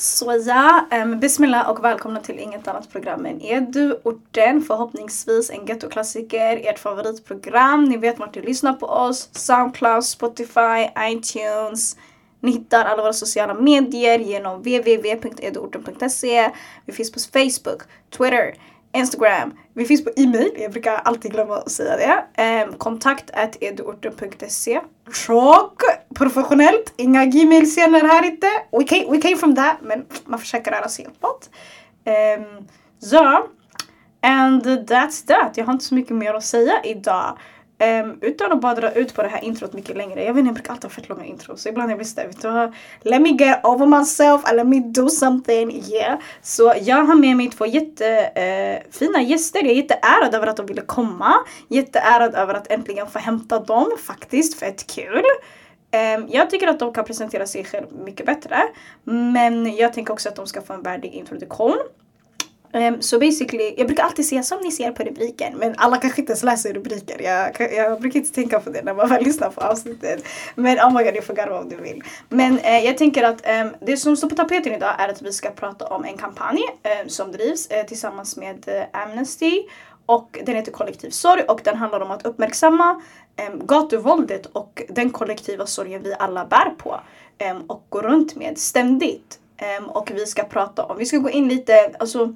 [0.00, 4.62] Så ja, um, bismillah och välkomna till inget annat program än Edu-orten.
[4.62, 7.84] Förhoppningsvis en gettoklassiker, ert favoritprogram.
[7.84, 9.28] Ni vet vart ni lyssnar på oss.
[9.32, 11.96] Soundcloud, Spotify, iTunes.
[12.40, 16.50] Ni hittar alla våra sociala medier genom www.eduorten.se.
[16.84, 18.54] Vi finns på Facebook, Twitter,
[18.92, 19.52] Instagram.
[19.74, 22.42] Vi finns på e-mail, jag brukar alltid glömma att säga det.
[22.42, 24.80] Ehm, kontakt kontakt eduorten.se.
[25.12, 25.82] Tjock!
[26.14, 28.46] Professionellt, inga gmail-scener här inte.
[28.72, 31.50] We came, we came from that, men man försöker röra sig uppåt.
[32.06, 33.48] Um, så,
[34.22, 35.56] and that's that.
[35.56, 37.38] Jag har inte så mycket mer att säga idag.
[37.80, 40.24] Um, utan att bara dra ut på det här introt mycket längre.
[40.24, 42.42] Jag vet inte, jag brukar alltid ha fett långa intron Så ibland jag visste, vet
[42.42, 45.84] du Let me get over myself and let me do something.
[45.88, 46.18] Yeah.
[46.42, 49.62] Så jag har med mig två jättefina eh, uh, gäster.
[49.62, 51.34] Jag är jätteärad över att de ville komma.
[51.68, 53.86] Jätteärad över att äntligen få hämta dem.
[54.06, 55.24] Faktiskt, fett kul.
[56.16, 58.62] Um, jag tycker att de kan presentera sig själv mycket bättre.
[59.04, 61.76] Men jag tänker också att de ska få en värdig introduktion.
[62.72, 66.20] Um, så basically, jag brukar alltid säga som ni ser på rubriken men alla kanske
[66.20, 67.22] inte ens läser rubriker.
[67.22, 70.24] Jag, jag brukar inte tänka på det när man väl lyssnar på avsnittet.
[70.54, 72.02] Men oh my god, du får garva om du vill.
[72.28, 75.32] Men uh, jag tänker att um, det som står på tapeten idag är att vi
[75.32, 76.60] ska prata om en kampanj
[77.02, 79.62] um, som drivs uh, tillsammans med uh, Amnesty.
[80.06, 83.02] Och den heter Kollektiv sorg och den handlar om att uppmärksamma
[83.50, 87.00] um, gatuvåldet och den kollektiva sorgen vi alla bär på.
[87.66, 89.38] och går runt med ständigt.
[89.88, 92.34] och vi ska prata om, vi ska gå in lite, alltså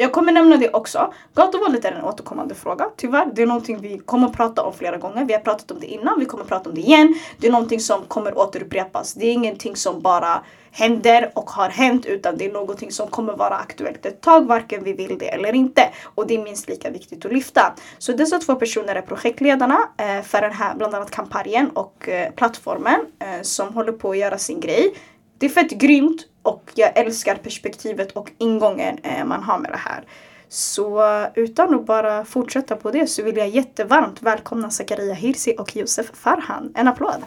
[0.00, 1.12] jag kommer nämna det också.
[1.34, 2.90] Gatuvåldet är en återkommande fråga.
[2.96, 5.24] Tyvärr, det är någonting vi kommer prata om flera gånger.
[5.24, 7.14] Vi har pratat om det innan, vi kommer prata om det igen.
[7.38, 9.14] Det är någonting som kommer återupprepas.
[9.14, 13.32] Det är ingenting som bara händer och har hänt utan det är någonting som kommer
[13.32, 15.90] vara aktuellt ett tag varken vi vill det eller inte.
[16.14, 17.74] Och det är minst lika viktigt att lyfta.
[17.98, 22.30] Så dessa två personer är projektledarna eh, för den här bland annat kampanjen och eh,
[22.30, 24.94] plattformen eh, som håller på att göra sin grej.
[25.38, 29.78] Det är fett grymt och jag älskar perspektivet och ingången eh, man har med det
[29.78, 30.04] här.
[30.48, 31.02] Så
[31.34, 36.06] utan att bara fortsätta på det så vill jag jättevarmt välkomna Zakaria Hirsi och Josef
[36.12, 36.72] Farhan.
[36.74, 37.22] En applåd!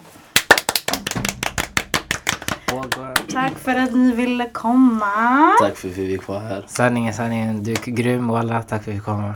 [3.32, 5.52] Tack för att ni ville komma.
[5.60, 6.64] Tack för att vi fick vara här.
[6.68, 7.62] Sanningen, sanningen.
[7.62, 8.62] Du är grym walla.
[8.62, 9.34] Tack för att vi fick komma.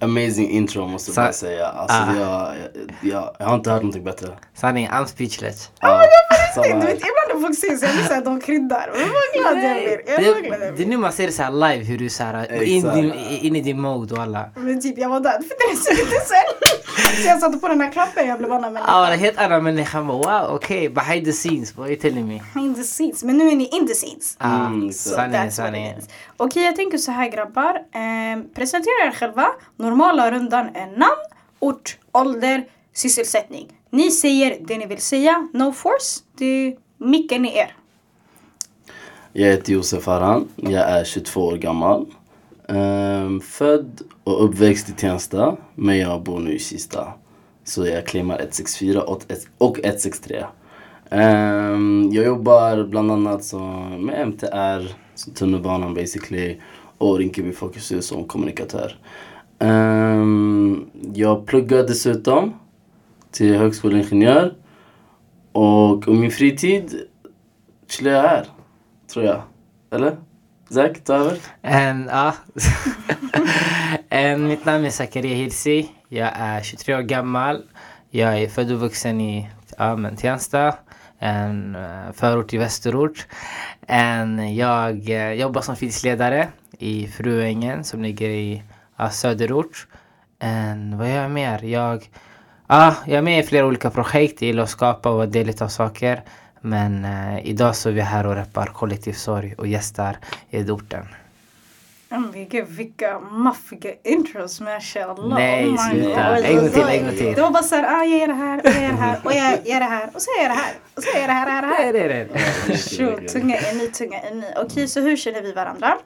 [0.00, 1.66] Amazing intro måste jag säga.
[1.66, 2.14] Alltså, ah.
[2.14, 2.56] jag,
[3.00, 4.28] jag, jag, har inte hört någonting bättre.
[4.54, 5.70] Sanning, I'm speechless.
[5.82, 6.06] Oh my
[6.54, 8.90] God, du vet, ibland när folk säger så jag blir såhär, de kryddar.
[8.92, 10.00] Men vad glad jag blir.
[10.06, 12.62] Jag det, glad det är nu man ser det såhär live hur du såhär, går
[12.62, 14.50] in, in, in i din mode och alla.
[14.54, 16.70] Men typ jag var död för det så lite sen.
[17.22, 18.92] Så jag satte på den här knappen jag blev annan människa.
[18.92, 20.00] Ja, en helt annan människa.
[20.00, 22.42] Wow, okej, okay, behind the scenes, what are you telling me?
[22.54, 24.36] Behind the scenes, men nu är ni in the scenes.
[24.38, 25.94] Ah, mm, sanningen, sanningen.
[25.96, 27.74] Okej, okay, jag tänker så här grabbar.
[27.74, 29.46] Eh, presentera er själva.
[29.86, 31.22] Normala rundan är namn,
[31.58, 33.68] ort, ålder, sysselsättning.
[33.90, 36.20] Ni säger det ni vill säga, no force.
[36.38, 37.74] Det, micken är er.
[39.32, 40.48] Jag heter Josef Aran.
[40.56, 42.06] Jag är 22 år gammal.
[42.68, 47.12] Ehm, född och uppväxt i Tensta, men jag bor nu i Kista.
[47.64, 49.22] Så jag claimar 164 och
[49.82, 50.44] 163.
[51.10, 56.60] Ehm, jag jobbar bland annat som, med MTR, som tunnelbanan basically,
[56.98, 58.96] och Rinkeby Folkets som kommunikatör.
[59.58, 62.54] Um, jag pluggar dessutom
[63.30, 64.54] till högskoleingenjör.
[65.52, 66.94] Och min fritid
[67.88, 68.46] chillar jag här,
[69.12, 69.42] tror jag.
[69.90, 70.16] Eller?
[70.70, 71.38] Zack, ta över.
[71.62, 72.34] En, ja.
[74.08, 75.90] en, mitt namn är Zakaria Hirsi.
[76.08, 77.62] Jag är 23 år gammal.
[78.10, 80.74] Jag är född och vuxen i ja, men, Tensta,
[81.18, 83.26] en eh, förort i Västerort.
[83.86, 88.62] En, jag uh, jobbar som fritidsledare i Fruängen som ligger i
[89.00, 89.86] uh, söderort.
[90.38, 91.64] En, vad gör jag mer?
[91.64, 91.96] Jag,
[92.72, 94.42] uh, jag är med i flera olika projekt.
[94.42, 96.22] Jag gillar att skapa och vara del av saker.
[96.66, 100.18] Men eh, idag så är vi här och rappar kollektiv sorg och gästar
[100.50, 101.06] Edorten.
[102.32, 105.38] Vilka, vilka maffiga intros mashallah.
[105.38, 106.36] Nej oh sluta.
[106.36, 107.34] En gång till, en gång till.
[107.34, 109.32] Det var bara såhär, ah, jag gör det här, och jag gör det här, och
[109.32, 111.32] jag gör det här, och så gör jag det här, och så gör jag det
[111.32, 111.92] här, det här.
[111.92, 112.28] Det är
[112.68, 112.76] det.
[112.76, 114.46] Sure, tunga är ni, tunga är ni.
[114.56, 115.98] Okej, så hur känner vi varandra?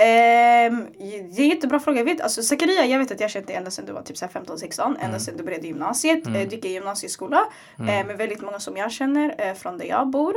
[0.00, 1.98] Um, det är en jättebra fråga.
[1.98, 4.16] Jag vet, alltså, Zakaria, jag vet att jag känt dig ända sedan du var typ
[4.16, 4.86] 15-16.
[4.86, 5.20] Ända mm.
[5.20, 6.26] sedan du började gymnasiet.
[6.26, 6.48] Mm.
[6.48, 7.44] du gick i gymnasieskola.
[7.78, 8.00] Mm.
[8.00, 10.34] Uh, med väldigt många som jag känner uh, från där jag bor.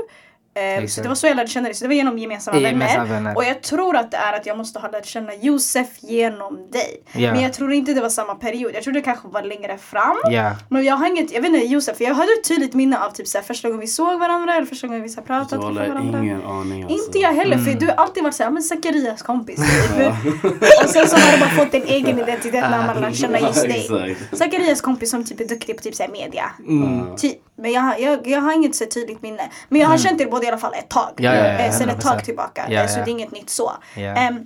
[0.56, 3.04] Eh, så det var så jag lärde känna dig, så det var genom gemensamma, gemensamma
[3.04, 3.16] vänner.
[3.16, 3.38] vänner.
[3.38, 7.04] Och jag tror att det är att jag måste ha lärt känna Josef genom dig.
[7.16, 7.34] Yeah.
[7.34, 10.18] Men jag tror inte det var samma period, jag tror det kanske var längre fram.
[10.32, 10.56] Yeah.
[10.70, 13.28] Men jag har inget, jag vet inte Josef, jag hade ett tydligt minne av typ
[13.28, 16.20] såhär, första gången vi såg varandra eller första gången vi så pratat med varandra.
[16.20, 17.06] ingen aning alltså.
[17.06, 17.66] Inte jag heller, mm.
[17.66, 19.60] för du har alltid varit såhär, men Zacharias kompis.
[20.84, 23.64] och sen så har du bara fått en egen identitet när man lär känna just
[23.90, 24.18] dig.
[24.32, 26.52] Zacharias kompis som typ är duktig på typ såhär media.
[26.68, 27.16] Mm.
[27.18, 27.38] Typ.
[27.56, 29.50] Men jag, har- jag, jag har inget så tydligt minne.
[29.70, 31.10] Men jag har känt er båda i alla fall ett tag.
[31.20, 31.32] Mm.
[31.34, 32.02] Ja, ja, ja, Eh, Sen ett 100%.
[32.02, 32.66] tag tillbaka.
[32.70, 33.72] Ja, Eh, Så det är inget nytt så.
[33.96, 34.02] Ja.
[34.04, 34.46] Ehm,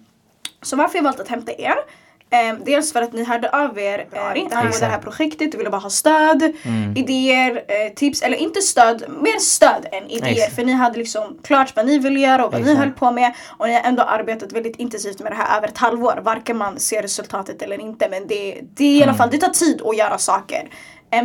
[0.62, 1.75] så varför jag valt att hämta er
[2.30, 4.50] Ehm, dels för att ni hörde av er eh, angående
[4.80, 4.88] det här.
[4.92, 5.01] Mm.
[5.01, 6.54] projektet och ville bara ha stöd,
[6.95, 10.31] idéer, eh, tips, eller inte stöd, mer stöd än idéer.
[10.31, 10.56] Exakt.
[10.56, 12.80] För ni hade liksom klart vad ni ville göra och vad ni Exakt.
[12.86, 13.33] höll på med.
[13.57, 16.19] Och ni har ändå arbetat väldigt intensivt med det här över ett halvår.
[16.24, 18.10] Varken man ser resultatet eller inte.
[18.10, 20.69] Men det, det är i alla fall, det tar tid att göra saker.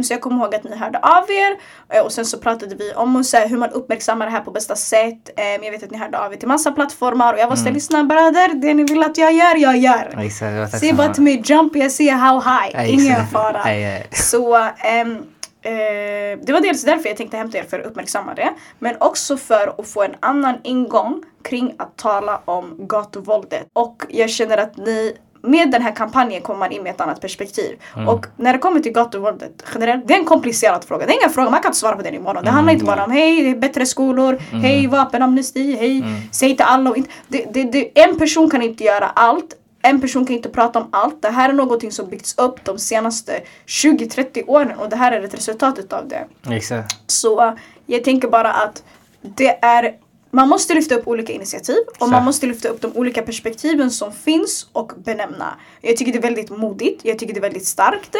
[0.04, 1.56] Så jag kommer ihåg att ni hörde av er
[1.88, 4.76] eh, och sen så pratade vi om så hur man uppmärksammar det här på bästa
[4.76, 5.30] sätt.
[5.36, 7.74] Jag vet att ni hörde av er till massa plattformar och jag var mm.
[7.74, 10.18] lyssna bröder, det ni vill att jag gör, jag gör.
[10.18, 12.94] Exakt, Se bara till mig, jump, jag ser how high.
[12.94, 13.62] Ingen fara.
[14.10, 15.16] Så ehm,
[15.62, 18.50] eh, det var dels därför jag tänkte hämta er för att uppmärksamma det.
[18.78, 23.66] Men också för att få en annan ingång kring att tala om gatuvåldet.
[23.72, 27.20] Och jag känner att ni med den här kampanjen kommer man in med ett annat
[27.20, 27.78] perspektiv.
[28.08, 31.06] Och när det kommer till gatuvåldet generellt, det är en komplicerad fråga.
[31.06, 32.44] Det är ingen fråga, man kan inte svara på den imorgon.
[32.44, 36.96] Det handlar inte bara om hej, bättre skolor, hej, vapenamnesti, hej, säg till alla och
[36.96, 37.10] inte.
[37.28, 39.54] Det, det, det, en person kan inte göra allt.
[39.82, 41.22] En person kan inte prata om allt.
[41.22, 45.22] Det här är någonting som byggts upp de senaste 20-30 åren och det här är
[45.22, 46.24] ett resultat av det.
[46.50, 46.94] Exakt.
[47.06, 47.56] Så
[47.86, 48.82] jag tänker bara att
[49.22, 49.94] det är
[50.34, 52.24] man måste lyfta upp olika initiativ och man Så.
[52.24, 55.54] måste lyfta upp de olika perspektiven som finns och benämna.
[55.80, 58.16] Jag tycker det är väldigt modigt, jag tycker det är väldigt starkt.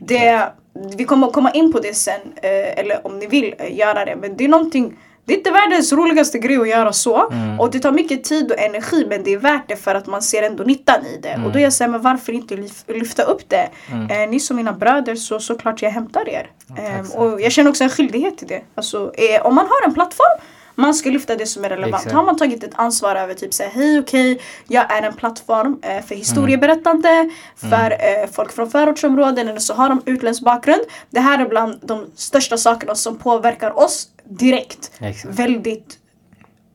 [0.00, 0.48] Det,
[0.96, 4.16] vi kommer komma in på det sen, eh, eller om ni vill eh, göra det.
[4.16, 7.32] Men det är någonting, det är inte världens roligaste grej att göra så.
[7.60, 10.22] Och det tar mycket tid och energi men det är värt det för att man
[10.22, 11.40] ser ändå nyttan i det.
[11.46, 13.68] Och då är jag såhär, men varför inte lyf- lyfta upp det?
[14.10, 16.50] Eh, ni som mina bröder så såklart jag hämtar er.
[16.78, 18.62] Ehm, och jag känner också en skyldighet till det.
[18.74, 20.40] Alltså, eh, om man har en plattform
[20.76, 21.94] man ska lyfta det som är relevant.
[21.94, 22.14] Exakt.
[22.14, 26.04] Har man tagit ett ansvar över typ säga hej okej, jag är en plattform eh,
[26.04, 30.82] för historieberättande, för eh, folk från förortsområden eller så har de utländsk bakgrund.
[31.10, 34.92] Det här är bland de största sakerna som påverkar oss direkt.
[35.00, 35.38] Exakt.
[35.38, 35.98] Väldigt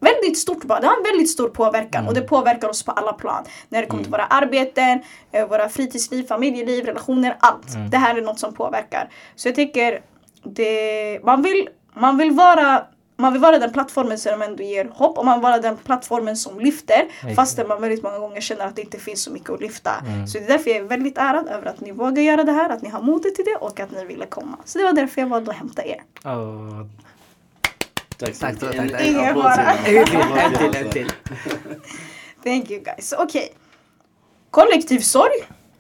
[0.04, 3.13] Väldigt stort bara, det har en väldigt stor påverkan och det påverkar oss på alla
[3.13, 3.44] plan.
[3.69, 5.01] När det kommer till våra arbeten,
[5.31, 7.68] eh, våra fritidsliv, familjeliv, relationer, allt.
[7.92, 9.09] Det här är något som påverkar.
[9.36, 10.01] Så jag tycker
[10.44, 12.83] det, man, vill, man vill vara
[13.17, 16.37] man vill vara den plattformen som ändå ger hopp och man vill vara den plattformen
[16.37, 17.05] som lyfter
[17.35, 19.91] fastän man väldigt många gånger känner att det inte finns så mycket att lyfta.
[20.27, 22.69] Så det är därför jag är väldigt ärad över att ni vågar göra det här,
[22.69, 24.57] att ni har modet till det och att ni ville komma.
[24.65, 26.01] Så det var därför jag valde att hämta er.
[26.23, 26.85] Oh.
[28.17, 28.79] Tack så mycket.
[28.79, 29.15] En- en
[29.85, 31.11] En till, en till, en till.
[32.43, 33.13] Thank you guys.
[33.17, 33.53] Okej.
[34.51, 35.31] Kollektiv sorg,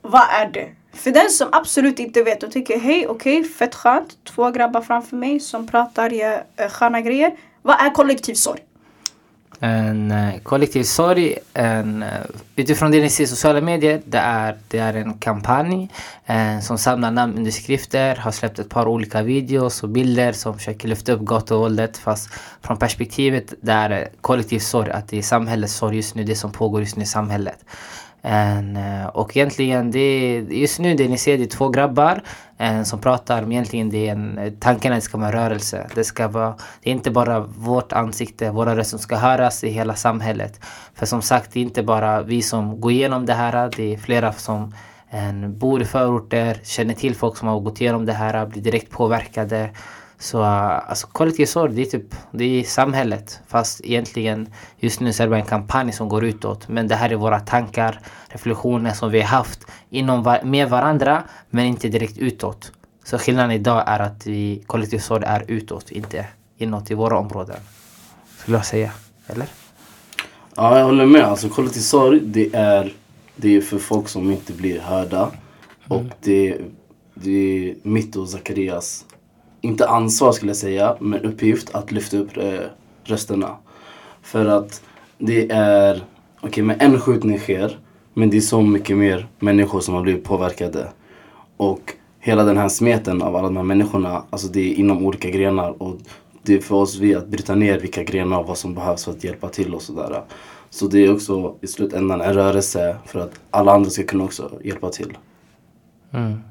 [0.01, 0.69] vad är det?
[0.93, 4.17] För den som absolut inte vet och tycker hej okej fett skönt.
[4.23, 7.31] Två grabbar framför mig som pratar gör eh, sköna grejer.
[7.61, 8.59] Vad är kollektiv sorg?
[9.63, 12.09] En eh, kollektiv sorg, en, eh,
[12.55, 15.89] utifrån det ni ser i sociala medier, det är, det är en kampanj
[16.25, 21.11] eh, som samlar namnunderskrifter, har släppt ett par olika videos och bilder som försöker lyfta
[21.11, 22.29] upp gatuvåldet fast
[22.61, 26.51] från perspektivet där eh, kollektiv sorg, att det är samhällets sorg just nu, det som
[26.51, 27.65] pågår just nu i samhället.
[28.21, 32.21] En, eh, och egentligen, det, just nu det ni ser det är två grabbar
[32.57, 35.87] eh, som pratar om egentligen det är en, tanken att det ska vara en rörelse.
[35.95, 39.69] Det, ska vara, det är inte bara vårt ansikte, våra röster som ska höras i
[39.69, 40.59] hela samhället.
[40.93, 43.97] För som sagt, det är inte bara vi som går igenom det här, det är
[43.97, 44.75] flera som
[45.09, 48.91] en, bor i förorter, känner till folk som har gått igenom det här, blir direkt
[48.91, 49.69] påverkade.
[50.21, 53.39] Så uh, alltså kollektiv sorg, det är typ, det är samhället.
[53.47, 56.67] Fast egentligen just nu så är det bara en kampanj som går utåt.
[56.67, 61.65] Men det här är våra tankar, reflektioner som vi har haft inom med varandra, men
[61.65, 62.71] inte direkt utåt.
[63.03, 66.25] Så skillnaden idag är att vi, kollektiv sorg är utåt, inte
[66.57, 67.59] inåt i våra områden.
[68.37, 68.91] Skulle jag säga.
[69.27, 69.47] Eller?
[70.55, 71.23] Ja, jag håller med.
[71.23, 72.93] Alltså kollektiv sorg, det är,
[73.35, 75.31] det är för folk som inte blir hörda.
[75.87, 76.57] Och det,
[77.13, 77.31] det
[77.69, 79.05] är mitt och Zacharias,
[79.61, 82.59] inte ansvar skulle jag säga, men uppgift att lyfta upp eh,
[83.03, 83.55] rösterna.
[84.21, 84.83] För att
[85.17, 86.03] det är,
[86.41, 87.79] okej men en skjutning sker,
[88.13, 90.87] men det är så mycket mer människor som har blivit påverkade.
[91.57, 95.29] Och hela den här smeten av alla de här människorna, alltså det är inom olika
[95.29, 95.83] grenar.
[95.83, 95.97] Och
[96.43, 99.11] det är för oss vi att bryta ner vilka grenar och vad som behövs för
[99.11, 100.23] att hjälpa till och sådär.
[100.69, 104.51] Så det är också i slutändan en rörelse för att alla andra ska kunna också
[104.63, 105.17] hjälpa till.
[106.11, 106.43] Mm.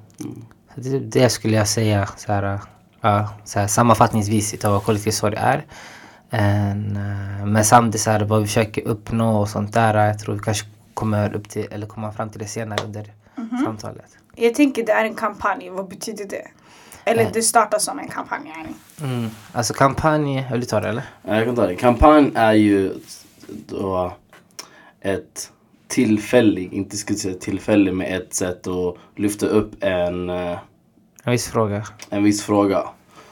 [0.75, 2.61] Så det, det skulle jag säga så här,
[3.01, 5.65] ja, så här, sammanfattningsvis utav vad kollektiv sorg är.
[6.31, 10.07] En, eh, men samtidigt så här, vad vi försöker uppnå och sånt där.
[10.07, 13.13] Jag tror vi kanske kommer upp till, eller kommer fram till det senare under
[13.65, 14.17] samtalet.
[14.37, 16.49] Jag tänker det är en kampanj, vad betyder det?
[17.05, 18.53] Eller det startar som en kampanj.
[19.03, 19.31] Mm.
[19.53, 21.03] Alltså kampanj, vill du ta det eller?
[21.23, 21.75] Ja, Jag kan ta det.
[21.75, 22.95] Kampanj är ju
[23.47, 24.13] då
[25.01, 25.53] ett
[25.89, 30.59] tillfällig, inte skulle säga tillfällig, med ett sätt att lyfta upp en, eh,
[31.25, 31.87] En viss fråga.
[32.11, 32.85] en viss fråga.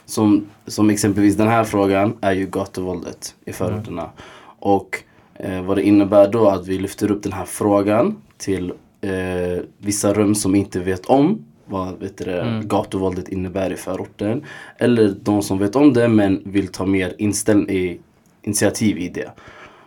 [0.06, 4.10] som, som exempelvis den här frågan är ju gatuvåldet i förorterna.
[4.58, 5.02] Och
[5.34, 10.12] eh, vad det innebär då att vi lyfter upp den här frågan till eh, vissa
[10.12, 12.68] rum som inte vet om vad vet du, mm.
[12.68, 14.44] gatuvåldet innebär i förorten.
[14.78, 18.00] Eller de som vet om det men vill ta mer inställ i,
[18.42, 19.30] initiativ i det.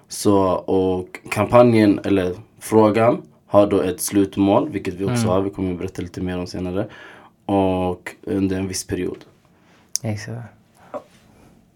[0.07, 5.29] Så, och kampanjen, eller frågan, har då ett slutmål, vilket vi också mm.
[5.29, 5.41] har.
[5.41, 6.87] Vi kommer att berätta lite mer om senare.
[7.45, 9.25] Och under en viss period.
[10.01, 10.47] Exakt.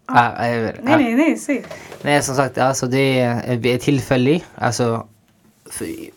[0.08, 1.64] Ah, ah, nej, nej, nej, säg.
[2.02, 4.44] Nej, som sagt, alltså det är, är tillfällig.
[4.54, 5.06] Alltså,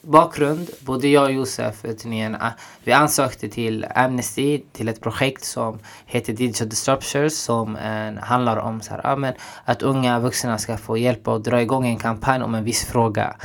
[0.02, 2.52] bakgrund, både jag och Josef turnén, ah,
[2.84, 8.82] vi ansökte till Amnesty till ett projekt som heter Digital Disruptors som en, handlar om
[8.82, 9.34] så här, ah, men,
[9.66, 13.36] att unga vuxna ska få hjälp att dra igång en kampanj om en viss fråga.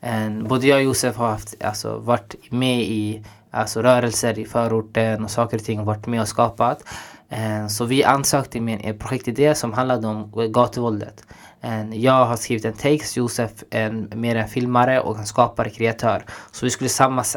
[0.00, 3.22] En, både jag och Josef har haft, alltså, varit med i
[3.54, 6.84] alltså, rörelser i förorten och saker och ting har varit med och skapat.
[7.28, 11.24] Eh, så vi ansökte med en projektidé som handlade om gatuvåldet.
[11.60, 16.24] Eh, jag har skrivit en text, Josef är mer en filmare och en skapare, kreatör.
[16.52, 16.90] Så vi skulle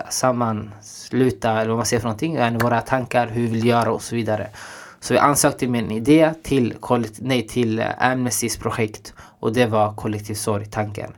[0.10, 4.16] sammansluta, eller vad man säger för någonting, våra tankar, hur vi vill göra och så
[4.16, 4.48] vidare.
[5.00, 6.74] Så vi ansökte med en idé till,
[7.20, 11.14] nej, till eh, Amnestys projekt och det var kollektiv sorg, tanken.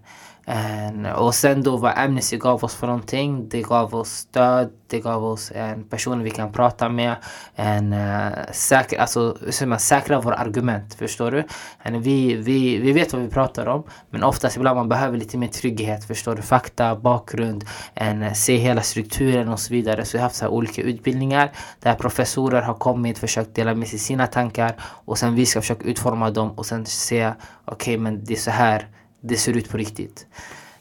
[0.52, 3.50] En, och sen då vad Amnesty gav oss för någonting.
[3.50, 7.16] Det gav oss stöd, det gav oss en person vi kan prata med.
[7.56, 11.44] En, uh, säkra, alltså, man säkra våra argument, förstår du?
[11.82, 15.38] En, vi, vi, vi vet vad vi pratar om, men oftast ibland man behöver lite
[15.38, 16.42] mer trygghet, förstår du?
[16.42, 20.06] Fakta, bakgrund, en, se hela strukturen och så vidare.
[20.06, 23.88] Så vi har haft så här olika utbildningar där professorer har kommit, försökt dela med
[23.88, 27.34] sig sina tankar och sen vi ska försöka utforma dem och sen se,
[27.66, 28.88] okej okay, men det är så här
[29.22, 30.28] det ser ut på riktigt.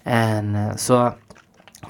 [0.05, 1.13] And, så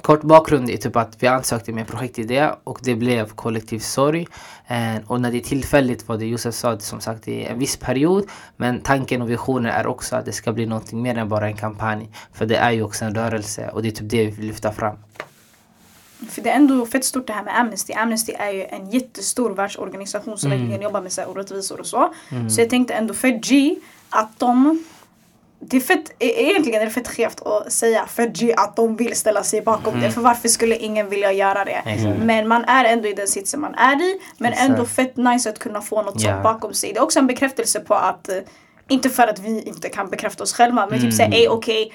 [0.02, 4.26] kort bakgrund är typ att vi ansökte med projektidé och det blev kollektiv sorg.
[4.68, 7.76] And, och när det är tillfälligt, vad det Josef sa, som sagt i en viss
[7.76, 8.24] period.
[8.56, 11.56] Men tanken och visionen är också att det ska bli någonting mer än bara en
[11.56, 12.10] kampanj.
[12.32, 14.72] För det är ju också en rörelse och det är typ det vi vill lyfta
[14.72, 14.96] fram.
[16.28, 17.92] För det är ändå fett stort det här med Amnesty.
[17.92, 20.60] Amnesty är ju en jättestor världsorganisation som mm.
[20.60, 22.14] verkligen jobbar med så här orättvisor och så.
[22.30, 22.50] Mm.
[22.50, 23.76] Så jag tänkte ändå för G
[24.10, 24.84] att de
[25.60, 28.96] det är fett, e- egentligen är det fett skevt att säga för G att de
[28.96, 30.04] vill ställa sig bakom mm.
[30.04, 30.10] det.
[30.10, 31.82] För varför skulle ingen vilja göra det?
[31.86, 32.26] Mm.
[32.26, 34.20] Men man är ändå i den sitsen man är i.
[34.38, 34.70] Men Exakt.
[34.70, 36.34] ändå fett nice att kunna få något yeah.
[36.34, 36.92] sånt bakom sig.
[36.92, 38.36] Det är också en bekräftelse på att, eh,
[38.88, 41.10] inte för att vi inte kan bekräfta oss själva, men typ mm.
[41.10, 41.92] typ säga okej okay,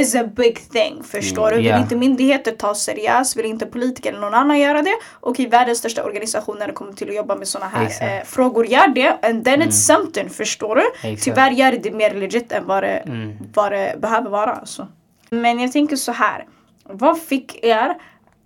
[0.00, 1.02] is a big thing.
[1.02, 1.56] Förstår mm, du?
[1.56, 1.82] Vill yeah.
[1.82, 4.94] inte myndigheter ta seriöst, vill inte politiker eller någon annan göra det.
[5.20, 8.24] Och i världens största organisation när det kommer till att jobba med sådana här eh,
[8.24, 9.18] frågor gör det.
[9.22, 9.68] And then mm.
[9.68, 11.08] it's something, förstår du?
[11.08, 11.24] Exakt.
[11.24, 13.38] Tyvärr gör det mer legit än vad det, mm.
[13.54, 14.52] vad det behöver vara.
[14.52, 14.88] Alltså.
[15.30, 16.46] Men jag tänker så här.
[16.86, 17.94] Vad fick er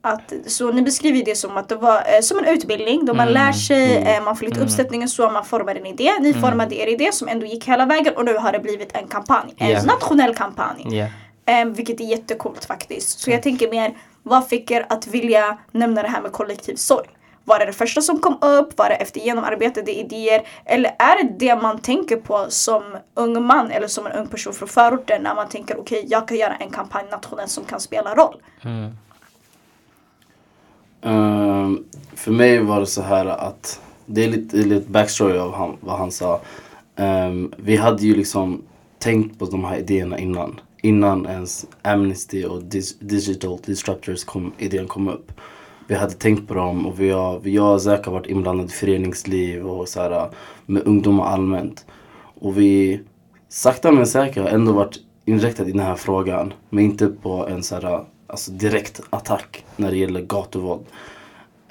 [0.02, 3.28] att, så ni beskriver det som att det var eh, som en utbildning då man
[3.28, 3.34] mm.
[3.34, 4.16] lär sig, mm.
[4.16, 4.66] eh, man får lite mm.
[4.66, 6.10] uppsättningar så, man formar en idé.
[6.20, 6.40] Ni mm.
[6.40, 9.54] formade er idé som ändå gick hela vägen och nu har det blivit en kampanj.
[9.56, 9.86] En yeah.
[9.86, 10.94] nationell kampanj.
[10.94, 11.10] Yeah.
[11.48, 13.20] Um, vilket är jättekult faktiskt.
[13.20, 17.08] Så jag tänker mer, vad fick er att vilja nämna det här med kollektiv sorg?
[17.44, 18.78] Var det det första som kom upp?
[18.78, 20.42] Var det efter genomarbetade idéer?
[20.64, 22.82] Eller är det det man tänker på som
[23.14, 26.28] ung man eller som en ung person från förorten när man tänker okej, okay, jag
[26.28, 28.36] kan göra en kampanj nationellt som kan spela roll?
[28.62, 28.90] Mm.
[31.02, 35.76] Um, för mig var det så här att det är lite, lite backstory av han,
[35.80, 36.40] vad han sa.
[36.96, 38.62] Um, vi hade ju liksom
[38.98, 42.62] tänkt på de här idéerna innan innan ens Amnesty och
[43.00, 45.32] Digital Disruptors kom, idén kom upp.
[45.86, 49.66] Vi hade tänkt på dem och vi har, vi har säkert varit inblandade i föreningsliv
[49.66, 50.30] och så här,
[50.66, 51.86] med ungdomar allmänt.
[52.40, 53.00] Och vi
[53.48, 56.52] sakta men säkert har ändå varit inriktade i den här frågan.
[56.70, 60.86] Men inte på en så här, alltså direkt attack när det gäller gatuvåld.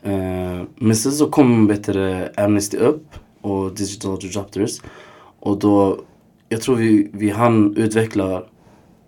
[0.03, 3.05] Eh, men sen så kom bättre Amnesty upp
[3.41, 4.81] och Digital Disruptors.
[5.39, 5.99] Och då,
[6.49, 8.43] jag tror vi, vi hann utveckla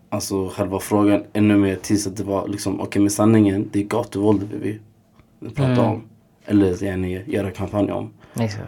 [0.10, 3.80] alltså själva frågan ännu mer tills att det var liksom, okej okay, men sanningen, det
[3.80, 4.80] är gatuvåld vi
[5.40, 5.86] vill prata mm.
[5.86, 6.04] om.
[6.46, 8.14] Eller yani, göra kampanj om.
[8.40, 8.68] Exakt.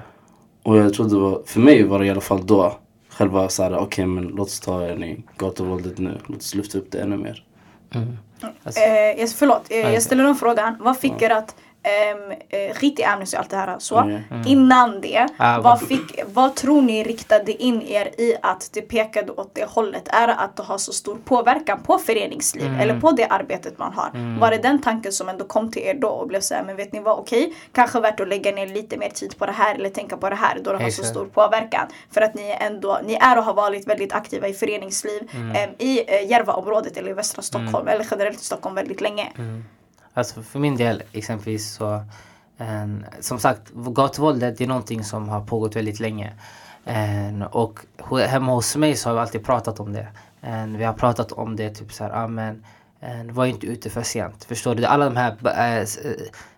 [0.64, 2.78] Och jag tror det var, för mig var det i alla fall då,
[3.10, 6.92] själva såhär, okej okay, men låt oss ta yani, gatuvåldet nu, låt oss lyfta upp
[6.92, 7.44] det ännu mer.
[7.94, 8.18] Mm.
[8.64, 8.82] Alltså.
[8.82, 10.76] Eh, förlåt, eh, jag ställer en frågan.
[10.80, 13.80] Vad fick er att Um, uh, skit i Amnesty och allt det här.
[13.80, 13.98] Så.
[13.98, 14.22] Mm.
[14.46, 19.32] Innan det, ah, vad, fick, vad tror ni riktade in er i att det pekade
[19.32, 20.08] åt det hållet?
[20.08, 22.80] Är det att det har så stor påverkan på föreningsliv mm.
[22.80, 24.10] eller på det arbetet man har?
[24.14, 24.40] Mm.
[24.40, 26.94] Var det den tanken som ändå kom till er då och blev såhär, men vet
[26.94, 29.76] ni vad, okej, okay, kanske värt att lägga ner lite mer tid på det här
[29.76, 31.88] eller tänka på det här då det har så stor påverkan.
[32.12, 36.00] För att ni ändå, ni är och har varit väldigt aktiva i föreningsliv um, i
[36.00, 39.28] uh, Järvaområdet eller i västra Stockholm eller generellt i Stockholm väldigt länge.
[40.14, 42.04] Alltså för min del exempelvis så
[42.58, 46.34] en, som sagt, gatuvåldet är någonting som har pågått väldigt länge.
[46.86, 47.80] En, och
[48.28, 50.08] hemma hos mig så har vi alltid pratat om det.
[50.42, 52.64] En, vi har pratat om det typ så här, ah, men,
[53.32, 54.44] var inte ute för sent.
[54.44, 54.86] Förstår du?
[54.86, 55.38] Alla de här
[55.80, 55.86] äh,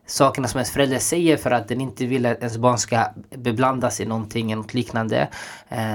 [0.05, 4.01] sakerna som ens förälder säger för att den inte vill att ens barn ska beblandas
[4.01, 5.27] i någonting eller något liknande.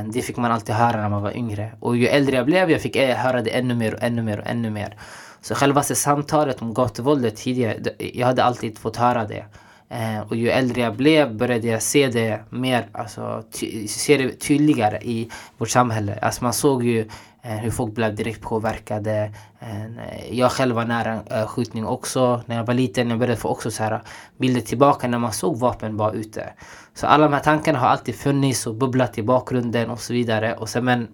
[0.07, 1.73] Det fick man alltid höra när man var yngre.
[1.81, 4.47] Och ju äldre jag blev, jag fick höra det ännu mer och ännu mer och
[4.47, 4.97] ännu mer.
[5.41, 9.45] Så själva samtalet om gatuvåldet tidigare, jag hade alltid fått höra det.
[9.91, 14.41] Eh, och ju äldre jag blev började jag se det mer, alltså ty- se det
[14.41, 16.19] tydligare i vårt samhälle.
[16.23, 17.09] Alltså man såg ju
[17.43, 19.33] eh, hur folk blev direkt påverkade.
[19.61, 22.43] Eh, jag själv var nära en eh, skjutning också.
[22.47, 23.99] När jag var liten jag började få också så här eh,
[24.39, 26.53] bilder tillbaka när man såg vapen bara ute.
[26.95, 30.55] Så alla de här tankarna har alltid funnits och bubblat i bakgrunden och så vidare.
[30.55, 31.09] Och sen, men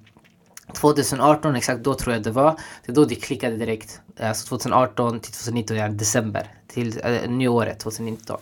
[0.73, 2.57] 2018, exakt då tror jag det var.
[2.87, 4.01] Det är då det klickade direkt.
[4.17, 6.49] Eh, alltså 2018 till 2019, ja, december.
[6.67, 8.41] Till äh, nyåret 2019.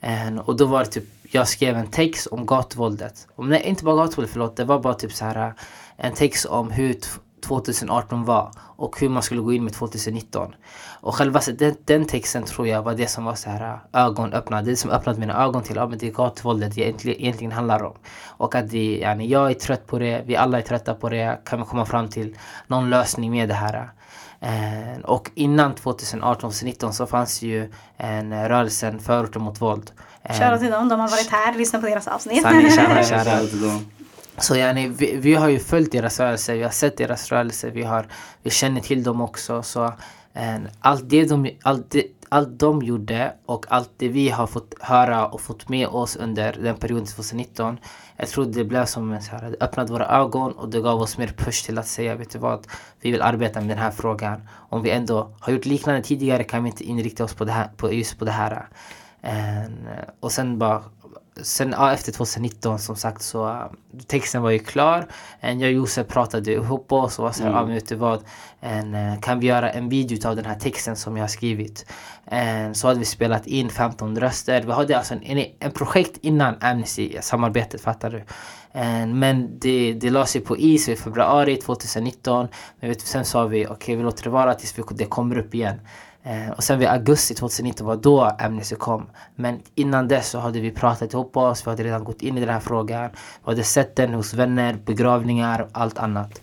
[0.00, 3.26] Eh, och då var det typ, jag skrev en text om gatuvåldet.
[3.34, 4.56] Om, nej, inte bara gatuvåldet, förlåt.
[4.56, 5.52] Det var bara typ så här eh,
[5.96, 6.96] en text om hur
[7.48, 10.54] 2018 var och hur man skulle gå in med 2019.
[11.00, 14.70] Och själva den, den texten tror jag var det som var så här ögonöppnande.
[14.70, 17.94] Det som öppnade mina ögon till ja, men det gatuvåldet det egentligen, egentligen handlar om.
[18.26, 21.40] Och att det, yani, jag är trött på det, vi alla är trötta på det.
[21.44, 22.36] Kan vi komma fram till
[22.66, 23.90] någon lösning med det här?
[24.40, 29.90] Eh, och innan 2018-2019 så fanns ju en rörelsen Förorten mot våld.
[30.22, 32.42] Eh, Shoutout till dem, de har varit här, lyssna på deras avsnitt.
[32.42, 32.70] Sanning,
[33.50, 33.86] till dem.
[34.38, 37.82] Så yani, vi, vi har ju följt deras rörelse, vi har sett deras rörelse, vi,
[37.82, 38.06] har,
[38.42, 39.62] vi känner till dem också.
[39.62, 39.92] Så,
[40.32, 44.74] en, allt, det de, allt, det, allt de gjorde och allt det vi har fått
[44.80, 47.78] höra och fått med oss under den perioden 2019.
[48.16, 51.00] Jag tror det blev som en så här, det öppnade våra ögon och det gav
[51.00, 52.66] oss mer push till att säga, vet du vad,
[53.00, 54.48] vi vill arbeta med den här frågan.
[54.68, 57.68] Om vi ändå har gjort liknande tidigare kan vi inte inrikta oss på, det här,
[57.76, 58.68] på just på det här.
[59.20, 59.88] En,
[60.20, 60.82] och sen bara
[61.42, 63.66] Sen ja, efter 2019 som sagt så uh,
[64.06, 65.06] texten var ju klar.
[65.40, 67.60] En, jag och Josef pratade ihop oss och var såhär, Mm.
[67.62, 68.24] ah, men vet du vad?
[68.60, 71.86] En, eh, kan vi göra en video av den här texten som jag har skrivit?
[72.24, 74.62] En, så hade vi spelat in 15 röster.
[74.62, 78.24] Vi hade alltså en, en, en projekt innan Amnesty-samarbetet, fattar du?
[78.72, 82.48] En, men det, det la sig på is i februari 2019.
[82.80, 85.54] Men vet, sen sa vi, okej vi låter det vara tills vi, det kommer upp
[85.54, 85.80] igen.
[86.26, 89.06] Eh, och sen vid augusti 2019 var då Amnesty kom.
[89.34, 92.40] Men innan dess så hade vi pratat ihop oss, vi hade redan gått in i
[92.40, 93.10] den här frågan.
[93.44, 96.40] Vi hade sett den hos vänner, begravningar och allt annat.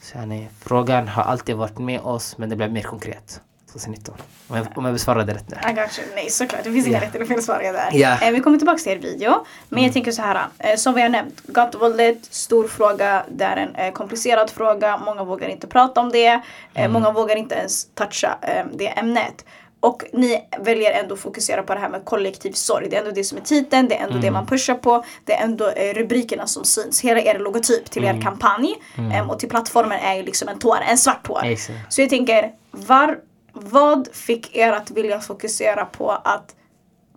[0.00, 3.40] Så nej, frågan har alltid varit med oss men det blev mer konkret
[3.78, 4.14] 2019.
[4.48, 5.56] Om jag, om jag besvarade rätt nu.
[5.74, 6.08] Got you.
[6.14, 7.02] Nej såklart, det finns inga Ja.
[7.06, 8.22] rätt eller fel svar där.
[8.22, 9.46] Eh, vi kommer tillbaka till er video.
[9.68, 13.56] Men jag tänker så här, eh, som vi har nämnt, gatuvåldet, stor fråga, det är
[13.56, 16.40] en eh, komplicerad fråga, många vågar inte prata om det,
[16.74, 18.38] eh, många vågar inte ens toucha
[18.74, 19.44] det ämnet.
[19.80, 22.88] Och ni väljer ändå att fokusera på det här med kollektiv sorg.
[22.90, 25.04] Det är ändå det som är titeln, det är ändå det man pushar på.
[25.24, 27.00] Det är ändå rubrikerna som syns.
[27.00, 28.74] Hela er logotyp till er kampanj
[29.14, 31.44] em, och till plattformen är ju liksom en tår, en svart tår.
[31.44, 31.78] Exakt.
[31.92, 33.18] Så jag tänker, var,
[33.60, 36.54] vad fick er att vilja fokusera på att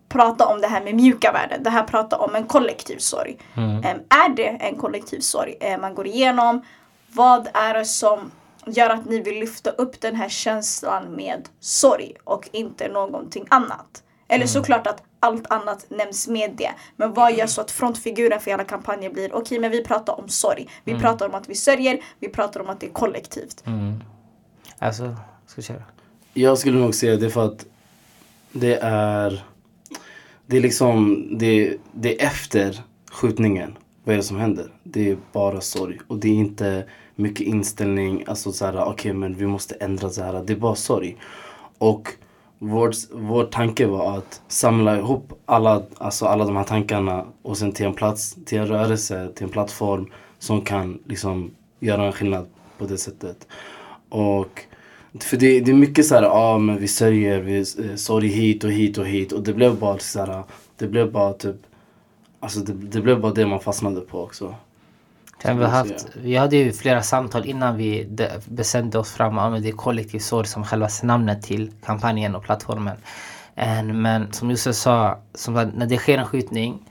[0.09, 1.63] prata om det här med mjuka värden?
[1.63, 3.37] Det här prata om en kollektiv sorg.
[3.55, 6.61] Em, är det en kollektiv sorg eh, man går igenom?
[7.07, 8.31] Vad är det som
[8.65, 14.03] gör att ni vill lyfta upp den här känslan med sorg och inte någonting annat?
[14.27, 16.71] Eller såklart att allt annat nämns med det.
[16.95, 20.29] Men vad gör så att frontfiguren för hela kampanjen blir okej men vi pratar om
[20.29, 20.69] sorg.
[20.83, 23.63] Vi pratar om att vi sörjer, vi pratar om att det är kollektivt.
[23.65, 24.03] Mm.
[24.79, 25.83] Alltså, ska vi köra?
[26.39, 27.65] Jag skulle nog säga det för att
[28.51, 29.43] det är
[30.45, 33.77] Det är liksom det, det är efter skjutningen.
[34.03, 34.71] Vad är det som händer?
[34.83, 35.99] Det är bara sorg.
[36.07, 38.23] Och det är inte mycket inställning.
[38.27, 40.43] Alltså så här, okej men vi måste ändra så här.
[40.47, 41.17] Det är bara sorg.
[41.77, 42.07] Och
[42.59, 47.71] vår, vår tanke var att samla ihop alla, alltså alla de här tankarna och sen
[47.71, 52.47] till en plats, till en rörelse, till en plattform som kan liksom göra en skillnad
[52.77, 53.47] på det sättet.
[54.09, 54.65] Och
[55.19, 58.27] för det, det är mycket så här, ja ah, men vi sörjer, vi eh, sorg
[58.27, 60.43] hit och hit och hit och det blev bara så här,
[60.77, 61.55] det blev bara typ,
[62.39, 64.55] alltså det, det blev bara det man fastnade på också.
[65.41, 69.69] Sen vi, haft, vi hade ju flera samtal innan vi de- bestämde oss fram det
[69.69, 72.97] är kollektiv sorg som själva namnet till kampanjen och plattformen.
[73.55, 76.88] En, men som Josef sa, som att när det sker en skjutning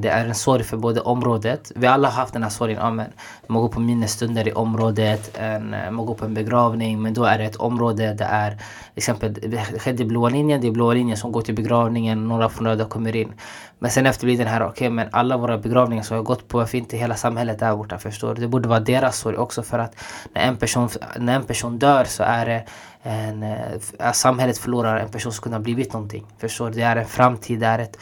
[0.00, 1.72] det är en sorg för både området.
[1.74, 2.78] Vi alla har haft den här sorgen.
[2.80, 3.06] Ja, men
[3.46, 7.02] man går på minnesstunder i området, man eh, går på en begravning.
[7.02, 8.58] Men då är det ett område där är
[8.94, 12.48] exempel, det skedde i blåa linjen, det är blåa linjen som går till begravningen, några
[12.48, 13.32] från röda kommer in.
[13.78, 16.58] Men sen efter blir den här, okej men alla våra begravningar som har gått på,
[16.58, 18.40] varför inte hela samhället där borta förstår du?
[18.40, 19.96] Det borde vara deras sorg också för att
[20.34, 22.64] när en person, när en person dör så är det
[23.02, 26.26] en, eh, samhället förlorar en person som kunde ha blivit någonting.
[26.38, 26.76] Förstår du?
[26.76, 27.98] Det är en framtid, det är ett,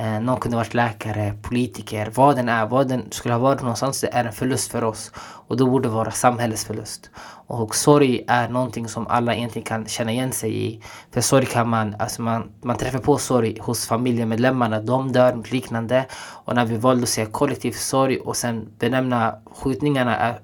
[0.00, 4.00] Eh, någon kunde varit läkare, politiker, vad den är, vad den skulle ha varit någonstans,
[4.00, 5.12] det är en förlust för oss.
[5.16, 7.10] Och då borde det vara samhällets förlust.
[7.46, 10.82] Och sorg är någonting som alla egentligen kan känna igen sig i.
[11.10, 15.52] För sorg kan man, alltså man, man träffar på sorg hos familjemedlemmarna, de dör och
[15.52, 16.06] liknande.
[16.44, 20.34] Och när vi valde att säga kollektiv sorg och sen benämna skjutningarna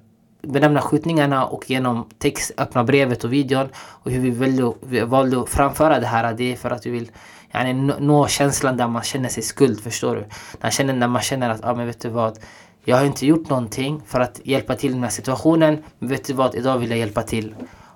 [0.47, 5.41] benämna skjutningarna och genom text, öppna brevet och videon och hur vi valde, vi valde
[5.41, 6.35] att framföra det här.
[6.35, 7.11] Det är för att vi vill
[7.53, 10.21] yani, nå känslan där man känner sig skuld, förstår du?
[10.21, 12.39] När man känner, när man känner att, ja ah, men vet du vad?
[12.85, 15.83] Jag har inte gjort någonting för att hjälpa till i den här situationen.
[15.99, 16.55] Men vet du vad?
[16.55, 17.55] Idag vill jag hjälpa till.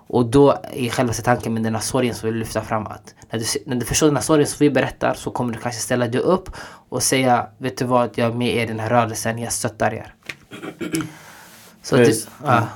[0.08, 3.14] Och då är själva tanken med den här sorgen som vi vill lyfta fram att
[3.30, 5.80] när du, när du förstår den här sorgen som vi berättar så kommer du kanske
[5.80, 6.50] ställa dig upp
[6.88, 8.10] och säga Vet du vad?
[8.14, 10.14] Jag är med i den här rörelsen, jag stöttar er.
[11.82, 12.66] Så för, det, ja.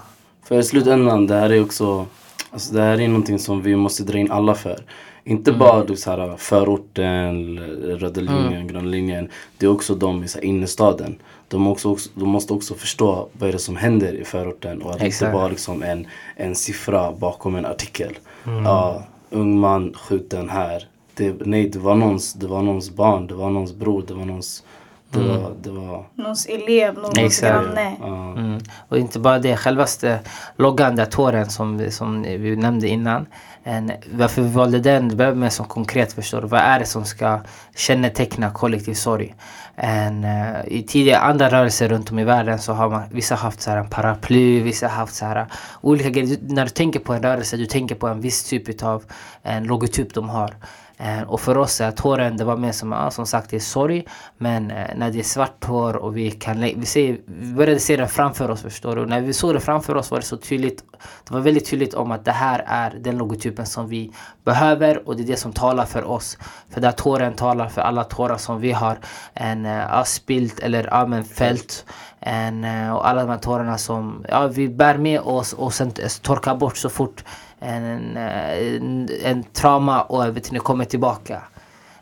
[0.44, 2.06] för i slutändan, det här är också
[2.52, 4.78] Alltså det här är någonting som vi måste dra in alla för.
[5.24, 5.58] Inte mm.
[5.58, 8.34] bara du, så här, förorten, röda mm.
[8.34, 8.66] linjen, mm.
[8.66, 9.28] gröna linjen.
[9.58, 11.18] Det är också de i så här, innerstaden.
[11.48, 14.90] De, också, också, de måste också förstå vad är det som händer i förorten och
[14.90, 18.18] att det inte bara liksom en, en siffra bakom en artikel.
[18.46, 18.64] Mm.
[18.64, 20.88] Ja, ung man skjuten här.
[21.14, 24.24] Det, nej, det var, någons, det var någons barn, det var någons bror, det var
[24.24, 24.64] någons
[25.12, 25.42] det mm.
[25.42, 26.06] var, det var...
[26.14, 27.96] Någons elev, någons granne.
[28.00, 28.32] Ja.
[28.32, 28.60] Mm.
[28.88, 30.20] Och inte bara det, självaste
[30.56, 33.26] loggan, datoren som, som vi nämnde innan.
[33.64, 36.42] En, varför vi valde den, det behöver man som konkret förstår.
[36.42, 37.40] Vad är det som ska
[37.76, 39.34] känneteckna kollektiv sorg?
[39.76, 43.60] En, uh, I tidigare andra rörelser runt om i världen så har man, vissa haft
[43.60, 45.46] så här en paraply, vissa har haft så här
[45.80, 46.38] olika grejer.
[46.42, 49.04] När du tänker på en rörelse, du tänker på en viss typ av
[49.42, 50.54] en logotyp de har.
[51.02, 53.60] Eh, och för oss är tåren, det var mer som, ja, som sagt, det är
[53.60, 54.04] sorg.
[54.38, 57.96] Men eh, när det är svart hår och vi kan, vi, ser, vi började se
[57.96, 59.02] det framför oss förstår du.
[59.02, 60.84] Och när vi såg det framför oss var det så tydligt.
[61.28, 64.12] Det var väldigt tydligt om att det här är den logotypen som vi
[64.44, 66.38] behöver och det är det som talar för oss.
[66.70, 68.98] För där tåren talar för alla tårar som vi har
[69.34, 71.84] en, eh, ja, spilt eller ja, men fällt.
[72.20, 76.54] En, och alla de här tårarna som ja, vi bär med oss och sen torkar
[76.54, 77.24] bort så fort
[77.62, 81.42] en, en, en trauma och vet ni, kommer tillbaka.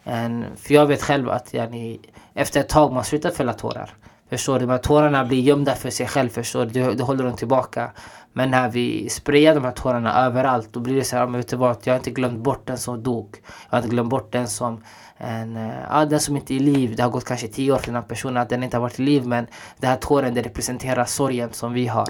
[0.04, 2.00] En, för jag vet själv att yani,
[2.34, 3.94] efter ett tag man slutar fälla tårar.
[4.30, 4.66] Förstår du?
[4.66, 6.70] De här tårarna blir gömda för sig själv, förstår du?
[6.82, 7.90] Det, det håller dem tillbaka.
[8.32, 11.48] Men när vi sprayar de här tårarna överallt då blir det så här, men vet
[11.48, 11.76] du vad?
[11.84, 13.36] Jag har inte glömt bort den som dog.
[13.70, 14.84] Jag har inte glömt bort den som
[15.16, 16.96] en, eh, ja, den som inte är i liv.
[16.96, 19.00] Det har gått kanske tio år för den här personen att den inte har varit
[19.00, 19.46] i liv men
[19.78, 22.08] den här tåren det representerar sorgen som vi har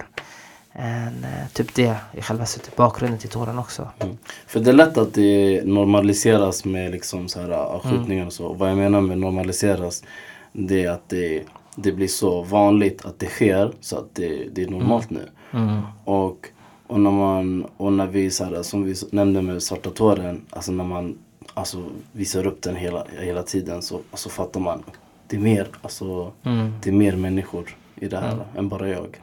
[0.72, 3.88] än eh, typ det i själva typ bakgrunden till tåren också.
[3.98, 4.18] Mm.
[4.46, 7.80] För det är lätt att det normaliseras med liksom så här, mm.
[7.80, 8.46] skjutningar och så.
[8.46, 10.04] Och vad jag menar med normaliseras
[10.52, 11.42] det är att det,
[11.76, 15.22] det blir så vanligt att det sker så att det, det är normalt mm.
[15.22, 15.59] nu.
[15.59, 15.80] Mm.
[16.04, 16.48] Och,
[16.87, 20.72] och, när man, och när vi, så här, som vi nämnde med svarta tåren, alltså
[20.72, 21.18] när man
[21.54, 24.83] alltså, visar upp den hela, hela tiden så alltså, fattar man.
[25.26, 26.72] Det är mer, alltså, mm.
[26.83, 29.20] det är mer människor i det här än bara jag.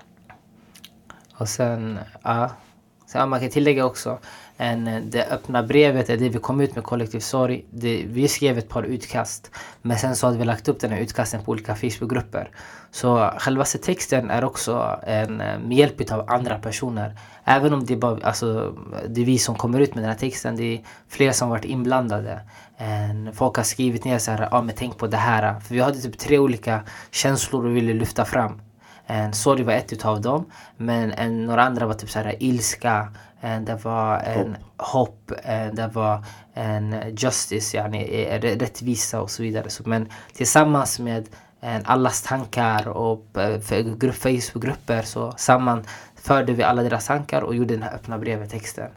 [1.37, 2.49] Och sen, ja.
[3.05, 4.19] Sen man kan tillägga också,
[4.57, 7.65] en, det öppna brevet, är det vi kom ut med kollektiv sorg.
[7.69, 9.51] Det, vi skrev ett par utkast.
[9.81, 12.49] Men sen så hade vi lagt upp den här utkasten på olika Facebookgrupper.
[12.91, 17.15] Så själva texten är också en, med hjälp av andra personer.
[17.43, 18.75] Även om det är, bara, alltså,
[19.07, 20.55] det är vi som kommer ut med den här texten.
[20.55, 22.39] Det är fler som varit inblandade.
[22.77, 25.59] En, folk har skrivit ner så här, ja men tänk på det här.
[25.59, 28.61] För vi hade typ tre olika känslor vi ville lyfta fram.
[29.09, 30.45] En sorg var ett utav dem.
[30.77, 33.13] Men en, några andra var typ såhär ilska.
[33.41, 35.31] En, det var en hopp.
[35.43, 39.69] En, det var en justice, yani, rättvisa och så vidare.
[39.69, 43.59] Så, men tillsammans med en, allas tankar och eh,
[44.11, 48.89] Facebookgrupper så sammanförde vi alla deras tankar och gjorde den här öppna brevet texten.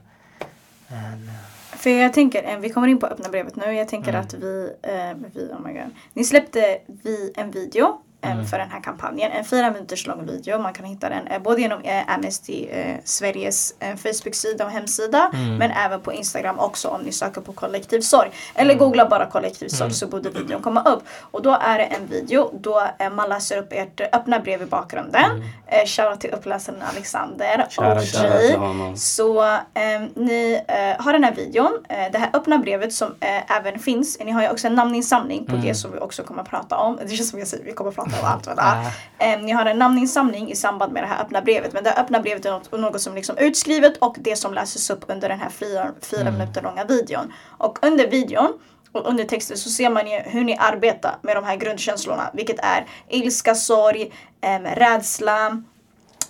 [0.89, 1.31] En,
[1.77, 3.73] för jag tänker, vi kommer in på öppna brevet nu.
[3.73, 4.21] Jag tänker mm.
[4.21, 5.91] att vi, eh, vi, oh my God.
[6.13, 8.47] Ni släppte vi en video mm.
[8.47, 9.33] för den här kampanjen.
[9.33, 10.59] En fyra minuters lång video.
[10.59, 15.31] Man kan hitta den eh, både genom eh, Amnesty eh, Sveriges eh, Facebook-sida och hemsida
[15.35, 15.57] mm.
[15.57, 18.31] men även på Instagram också om ni söker på kollektiv sorg.
[18.55, 18.79] Eller mm.
[18.85, 19.95] googla bara kollektiv sorg mm.
[19.95, 21.03] så borde videon komma upp.
[21.21, 24.67] Och då är det en video då eh, man läser upp ert öppna brev i
[24.67, 25.31] bakgrunden.
[25.31, 25.43] Mm.
[25.67, 28.99] Eh, Shoutout till uppläsaren Alexander OG.
[28.99, 31.85] Så eh, ni eh, har den här videon.
[31.89, 34.19] Eh, det här öppna brevet som eh, även finns.
[34.25, 35.67] Ni har ju också en namninsamling på mm.
[35.67, 36.99] det som vi också kommer att prata om.
[37.03, 39.37] Det känns som jag säger vi kommer att prata och allt vad det är.
[39.37, 41.73] Um, ni har en namninsamling i samband med det här öppna brevet.
[41.73, 45.05] Men det öppna brevet är något, något som liksom utskrivet och det som läses upp
[45.09, 46.35] under den här fyra, fyra mm.
[46.35, 47.33] minuter långa videon.
[47.59, 48.53] Och under videon
[48.93, 52.31] och under texten så ser man ju hur ni arbetar med de här grundkänslorna.
[52.35, 54.13] Vilket är ilska, sorg,
[54.47, 55.63] um, rädsla.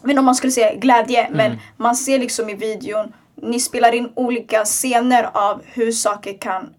[0.02, 1.24] Men om man skulle säga glädje.
[1.24, 1.36] Mm.
[1.36, 3.12] Men man ser liksom i videon,
[3.42, 6.74] ni spelar in olika scener av hur saker kan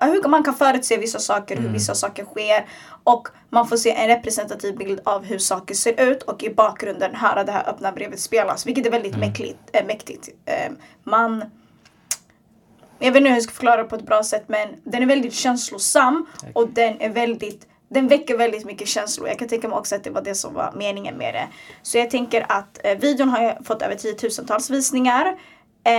[0.00, 1.66] hur man kan förutse vissa saker, Mm.
[1.66, 2.66] hur vissa saker sker
[3.04, 7.14] och man får se en representativ bild av hur saker ser ut och i bakgrunden
[7.14, 9.28] höra det här öppna brevet spelas vilket är väldigt Mm.
[9.28, 9.58] mäktigt.
[9.72, 10.28] Äh, mäktigt.
[10.44, 10.72] Eh,
[11.04, 11.44] man
[12.98, 15.06] jag vet inte hur jag ska förklara det på ett bra sätt men den är
[15.06, 19.28] väldigt känslosam och den är väldigt den väcker väldigt mycket känslor.
[19.28, 21.48] Jag kan tänka mig också att det var det som var meningen med det.
[21.82, 25.38] Så jag tänker att eh, videon har fått över tiotusentals visningar.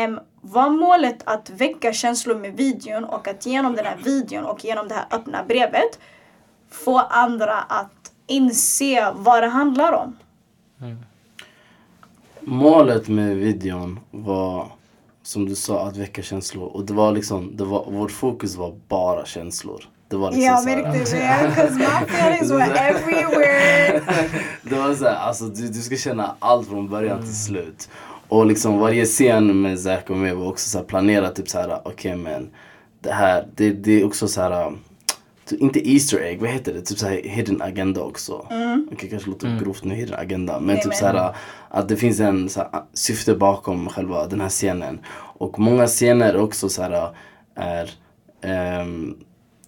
[0.08, 0.20] Um,
[0.52, 4.88] var målet att väcka känslor med videon och att genom den här videon och genom
[4.88, 6.00] det här öppna brevet
[6.72, 10.18] få andra att inse vad det handlar om?
[12.40, 14.68] Målet med videon var
[15.24, 18.76] som du sa att väcka känslor och det var liksom, det var, vårt fokus var
[18.88, 19.84] bara känslor.
[20.08, 24.02] Det var liksom Jag så här- märkte det, 'cause my feelings were everywhere.
[24.64, 27.90] Det var såhär, alltså du, du ska känna allt från början till slut.
[28.28, 31.80] Och liksom varje scen med Zack och mig var också så här planerat typ såhär,
[31.86, 32.50] okej men
[33.02, 34.74] det här, det, det är också såhär
[35.46, 36.82] typ, inte Easter egg, vad heter det?
[36.82, 38.48] Typ såhär hidden agenda också.
[38.92, 40.60] Okej kanske låter grovt nu, hidden agenda.
[40.60, 41.36] Men Nej, typ såhär
[41.70, 45.00] att det finns en så här, syfte bakom själva den här scenen.
[45.38, 47.10] Och många scener också såhär
[47.56, 47.92] är
[48.42, 49.16] ehm,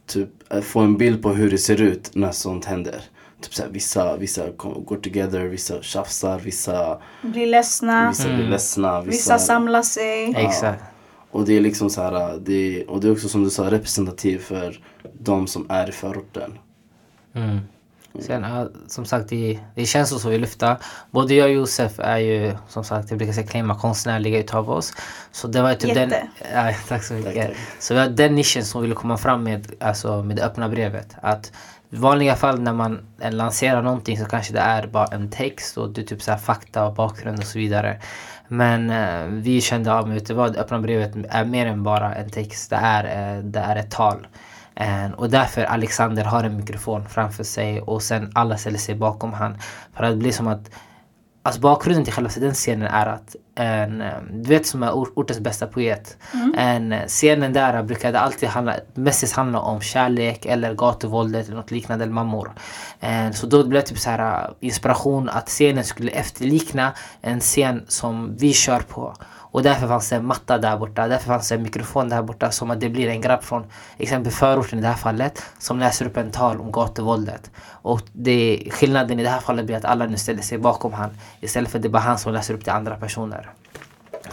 [0.06, 3.02] typ att få en bild på hur det ser ut när sånt händer.
[3.42, 9.02] Typ såhär, vissa, vissa går together, vissa tjafsar, vissa, Blir ledsna, vissa blir ledsna.
[9.02, 10.34] Vissa, vissa samlar sig.
[10.36, 10.84] Exakt.
[11.32, 14.44] Och det är liksom så här, det, och det är också som du sa representativt
[14.44, 14.80] för
[15.20, 16.60] de som är i förorten.
[17.34, 17.60] Mm.
[18.20, 20.78] Sen, ja, som sagt, det, det är känslor som vi lyfter.
[21.12, 24.94] Både jag och Josef är ju, som sagt, jag brukar säga claima konstnärliga utav oss.
[25.32, 26.10] Så det var typ den...
[26.10, 26.28] Jätte.
[26.54, 27.36] Ja, tack så mycket.
[27.36, 27.58] Tack, tack.
[27.80, 30.70] Så vi har den nischen som vi ville komma fram med, alltså med det öppna
[30.70, 31.16] brevet.
[31.22, 31.52] Att
[31.90, 33.00] i vanliga fall när man
[33.32, 36.38] lanserar någonting så kanske det är bara en text och det är typ så här
[36.38, 38.02] fakta och bakgrund och så vidare.
[38.48, 42.70] Men eh, vi kände av vet vad, öppna brevet är mer än bara en text.
[42.70, 44.28] Det är, eh, det är ett tal.
[44.76, 49.34] Eh, och därför Alexander har en mikrofon framför sig och sen alla ställer sig bakom
[49.34, 49.58] han.
[49.94, 50.70] För att det blir som att
[51.48, 55.12] Alltså bakgrunden till själva den scenen är att en, eh, du vet som är or-
[55.16, 56.18] ortens bästa poet.
[56.58, 61.72] En, eh, scenen där brukade alltid handla, mestadels handla om kärlek eller gatuvåldet eller något
[61.72, 62.52] liknande, eller mammor.
[63.00, 67.40] Eh, Så då blev det typ så här eh, inspiration att scenen skulle efterlikna en
[67.40, 69.14] scen som vi kör på.
[69.52, 72.52] Och därför fanns det en matta där borta, därför fanns det en mikrofon där borta
[72.52, 73.66] som att det blir en grabb från
[73.98, 77.52] exempel förorten i det här fallet som läser upp en tal om gatuvåldet.
[77.70, 81.10] Och det, skillnaden i det här fallet blir att alla nu ställer sig bakom han
[81.40, 83.47] istället för att det är bara han som läser upp till andra personer.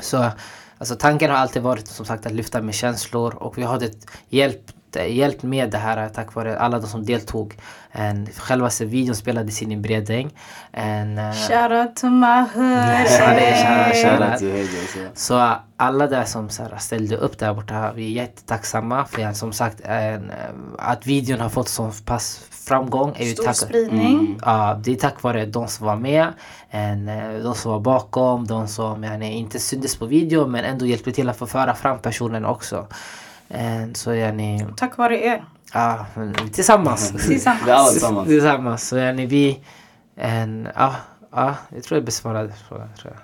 [0.00, 0.31] Så
[0.79, 3.92] alltså, tanken har alltid varit som sagt att lyfta med känslor och vi har det
[4.29, 7.57] hjälpt hjälpt med det här tack vare alla de som deltog.
[7.90, 10.31] En, självaste videon spelades in i Bredäng.
[10.72, 12.79] En, eh, Shout out to my hood.
[13.11, 14.90] Ja, det är shout out, shout out.
[14.90, 15.18] Shoutout.
[15.18, 19.53] Så alla där som så här, ställde upp där borta, vi är jättetacksamma för som
[19.53, 20.37] sagt en, eh,
[20.79, 24.38] att videon har fått så pass framgång är ju Stor tack, spridning.
[24.42, 26.33] Ja, det är tack vare de som var med,
[26.70, 30.87] en, eh, de som var bakom, de som yani, inte syntes på video men ändå
[30.87, 32.87] hjälpte till att få föra fram personen också.
[33.48, 35.44] En, så yani, Tack vare er.
[35.72, 36.07] ja,
[36.53, 37.12] tillsammans.
[37.27, 37.66] Tillsammans.
[37.66, 38.29] Vi är alla tillsammans.
[38.29, 38.88] tillsammans.
[38.88, 39.61] Så yani, vi,
[40.16, 40.94] en, ja,
[41.33, 42.88] ja, jag tror jag besvarade frågan.
[43.00, 43.22] Tror jag.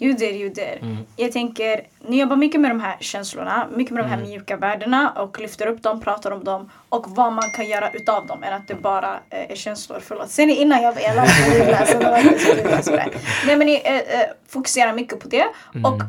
[0.00, 0.12] You
[0.48, 0.78] did.
[0.82, 0.96] Mm.
[1.16, 4.28] Jag tänker, ni jobbar mycket med de här känslorna, mycket med de här Mm.
[4.28, 8.26] mjuka värdena och lyfter upp dem, pratar om dem och vad man kan göra utav
[8.26, 9.98] dem än att det bara eh, är känslor.
[10.02, 10.30] Förlåt.
[10.30, 11.28] Ser ni innan jag var elak.
[13.46, 15.84] Nej men ni eh, eh, fokuserar mycket på det Mm.
[15.92, 16.00] och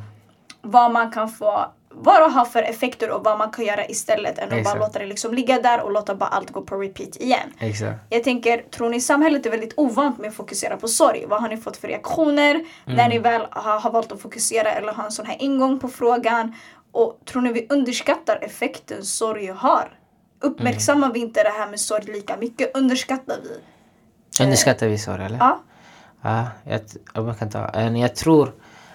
[0.61, 4.37] vad man kan få vad det har för effekter och vad man kan göra istället
[4.37, 4.79] än att bara Exakt.
[4.79, 7.53] låta det liksom ligga där och låta bara allt gå på repeat igen.
[7.59, 7.99] Exakt.
[8.09, 11.25] Jag tänker, tror ni samhället är väldigt ovant med att fokusera på sorg?
[11.27, 14.93] Vad har ni fått för reaktioner när ni väl har, har valt att fokusera eller
[14.93, 16.55] har en sån här ingång på frågan?
[16.91, 19.97] Och tror ni vi underskattar effekten sorg har?
[20.39, 22.77] Uppmärksammar vi inte det här med sorg lika mycket?
[22.77, 24.43] Underskattar vi?
[24.43, 25.37] Underskattar vi sorg eller?
[25.37, 25.61] Ja.
[26.21, 26.81] Ja, jag,
[27.13, 27.67] jag kan ta.
[27.67, 28.51] En, jag tror,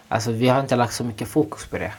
[0.09, 1.93] alltså vi har inte lagt så mycket fokus på det.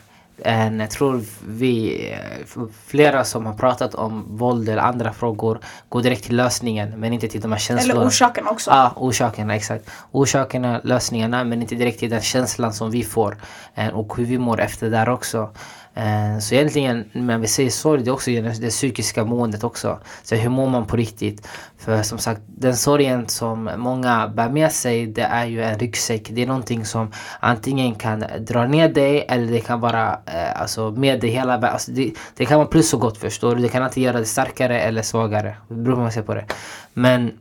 [0.44, 6.02] En, jag tror vi, eh, flera som har pratat om våld eller andra frågor går
[6.02, 8.00] direkt till lösningen men inte till de här känslorna.
[8.00, 8.72] Eller orsaken också.
[8.72, 9.90] Ja, orsakerna, exakt.
[10.12, 13.38] Orsakerna, lösningarna men inte direkt till den känslan som vi får
[13.76, 15.50] eh, och hur vi mår efter där också.
[15.98, 20.00] Eh, Så egentligen, när vi säger sorg, det är också det psykiska måendet också.
[20.24, 21.48] Så hur mår man på riktigt?
[21.78, 26.30] För som sagt, den sorgen som många bär med sig, det är ju en ryggsäck.
[26.30, 30.92] Det är någonting som antingen kan dra ner dig eller det kan vara eh, alltså,
[30.92, 31.74] med dig hela vägen.
[31.74, 33.62] Alltså, det, det kan vara plus och gott förstår du.
[33.62, 35.56] Det kan alltid göra dig starkare eller svagare.
[35.68, 36.46] Det beror på hur man ser på det.
[36.94, 37.32] Men...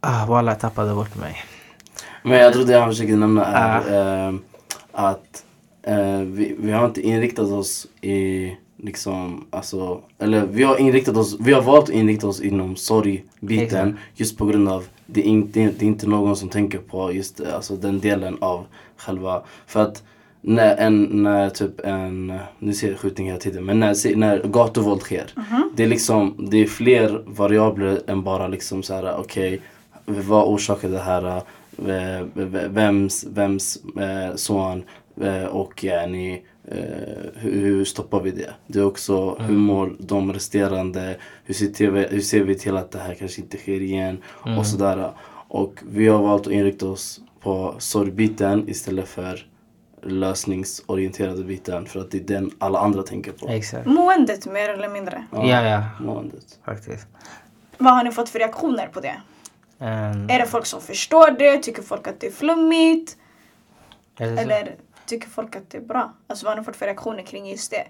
[0.00, 1.36] Ah, walla, jag tappade bort mig.
[2.22, 4.34] Men jag tror det han försöker nämna är eh,
[4.92, 5.44] att
[5.82, 11.36] eh, vi, vi har inte inriktat oss i liksom, alltså, eller vi har inriktat oss,
[11.40, 15.60] vi har valt att inrikta oss inom sorgbiten just på grund av det är, inte,
[15.60, 19.82] det är inte någon som tänker på just eh, alltså, den delen av själva, för
[19.82, 20.02] att
[20.40, 25.00] när, en, när typ en, nu ser jag skjutning hela tiden, men när, när gatuvåld
[25.00, 25.26] sker,
[25.76, 29.60] det är liksom, det är fler variabler än bara liksom så här, okej,
[30.04, 31.42] vad orsakar det här?
[31.86, 32.26] eh,
[32.68, 33.78] Vems, vems
[34.36, 34.82] son
[35.50, 36.76] och yani, eh,
[37.34, 38.50] hur, hur stoppar vi det?
[38.66, 41.16] Det är också hur mår de resterande?
[41.44, 44.22] Hur ser, vi, hur ser vi till att det här kanske inte sker igen?
[44.58, 45.12] Och sådär.
[45.48, 49.46] Och vi har valt att inrikta oss på sorgbiten istället för
[50.02, 53.48] lösningsorienterade biten för att det är den alla andra tänker på.
[53.48, 53.86] Exakt.
[53.86, 55.24] Måendet mer eller mindre.
[55.32, 55.82] Ja, ja.
[56.00, 56.58] Måendet.
[56.64, 57.06] Faktiskt.
[57.78, 59.20] Vad har ni fått för reaktioner på det?
[59.80, 59.86] Um,
[60.30, 61.58] Är det folk som förstår det?
[61.58, 63.16] Tycker folk att det är flummigt?
[64.18, 64.74] eller så- Eller
[65.08, 66.12] tycker folk att det är bra?
[66.26, 67.84] Alltså vad har ni fått för reaktioner kring just det?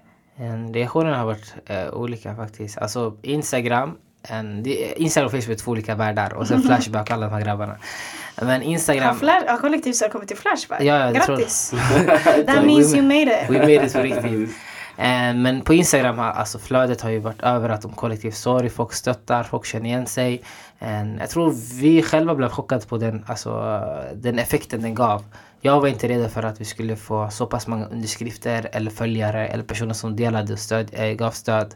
[0.73, 2.77] Reaktionerna har varit eh, olika faktiskt.
[2.77, 7.33] Alltså Instagram, en, Instagram och Facebook är två olika världar och sen Flashback alla de
[7.33, 7.77] här grabbarna.
[8.35, 9.15] Men Har, Instagram...
[9.15, 10.81] flash, har kollektivt kommit till Flashback?
[10.81, 11.71] Ja, ja, Grattis!
[12.45, 13.49] That means you made it.
[13.49, 14.49] We made it på riktigt.
[14.97, 18.69] Eh, Men på Instagram har alltså flödet har ju varit överallt om kollektiv sorg.
[18.69, 20.41] Folk stöttar, folk känner igen sig.
[20.79, 23.81] En, jag tror vi själva blev chockade på den, alltså,
[24.15, 25.23] den effekten den gav.
[25.61, 29.47] Jag var inte redo för att vi skulle få så pass många underskrifter eller följare
[29.47, 31.75] eller personer som delade och stöd, eh, gav stöd.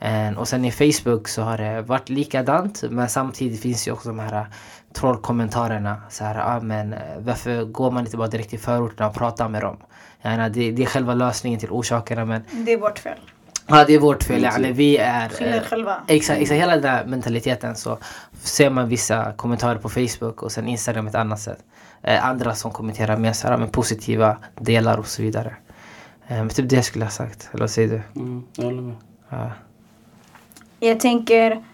[0.00, 4.08] Eh, och sen i Facebook så har det varit likadant men samtidigt finns ju också
[4.08, 4.46] de här
[4.92, 6.02] trollkommentarerna.
[6.08, 9.48] Så här, ah, men, eh, varför går man inte bara direkt till förorterna och pratar
[9.48, 9.76] med dem?
[10.22, 13.18] Menar, det, det är själva lösningen till orsakerna men Det är vårt fel.
[13.66, 14.42] ja, det är vårt fel.
[14.42, 15.30] Yani, vi är...
[15.40, 15.96] Eh, själva.
[16.06, 17.98] Exakt, exakt, hela den där mentaliteten så
[18.42, 21.58] ser man vissa kommentarer på Facebook och sen Instagram ett annat sätt.
[22.02, 25.56] Eh, andra som kommenterar mer så här, med positiva delar och så vidare.
[26.28, 27.48] Eh, men typ det skulle jag ha sagt.
[27.52, 28.20] Eller vad säger du?
[28.20, 28.96] Mm, jag håller med.
[29.28, 29.50] Ja.
[30.80, 31.64] Jag tänker,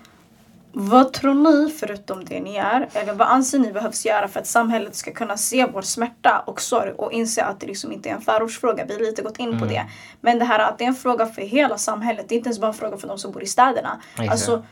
[0.73, 4.47] vad tror ni förutom det ni gör, eller vad anser ni behövs göra för att
[4.47, 8.15] samhället ska kunna se vår smärta och sorg och inse att det liksom inte är
[8.15, 8.85] en förortsfråga.
[8.85, 9.87] Vi har lite gått in på det.
[10.21, 12.61] Men det här att det är en fråga för hela samhället, det är inte ens
[12.61, 14.01] bara en fråga för de som bor i städerna.
[14.13, 14.31] Exakt.
[14.31, 14.65] Alltså,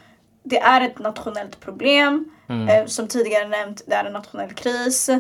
[0.43, 2.25] det är ett nationellt problem.
[2.49, 5.11] Eh, som tidigare nämnt, det är en nationell kris.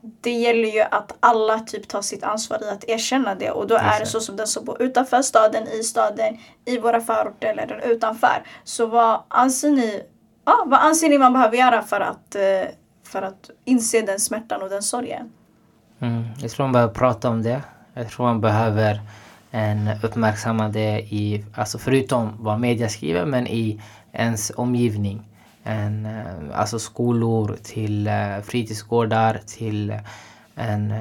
[0.00, 3.74] Det gäller ju att alla typ tar sitt ansvar i att erkänna det och då
[3.74, 7.86] är det så som den som bor utanför staden, i staden, i våra förorter eller
[7.86, 8.42] utanför.
[8.64, 10.02] Så vad anser ni,
[10.44, 12.42] ja, vad anser ni man behöver göra för att, eh,
[13.04, 15.32] för att inse den smärtan och den sorgen?
[16.00, 16.24] Mm.
[16.38, 17.62] Jag tror man behöver prata om det.
[17.94, 19.00] Jag tror man behöver
[19.50, 23.80] en uppmärksamma det i, alltså förutom vad media skriver, men i
[24.12, 25.27] ens omgivning.
[25.68, 29.94] En, eh, alltså skolor till eh, fritidsgårdar till
[30.54, 31.00] en eh,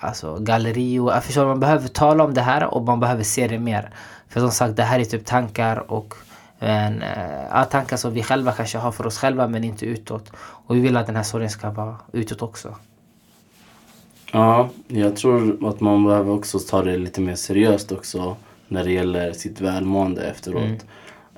[0.00, 1.20] alltså gallerior.
[1.20, 3.90] Förstår, man behöver tala om det här och man behöver se det mer.
[4.28, 6.14] För som sagt, det här är typ tankar och
[6.58, 7.02] en,
[7.50, 10.32] ja, tankar som vi själva kanske har för oss själva men inte utåt.
[10.36, 12.74] Och vi vill att den här sorgen ska vara utåt också.
[14.32, 18.36] Ja, jag tror att man behöver också ta det lite mer seriöst också
[18.68, 20.84] när det gäller sitt välmående efteråt.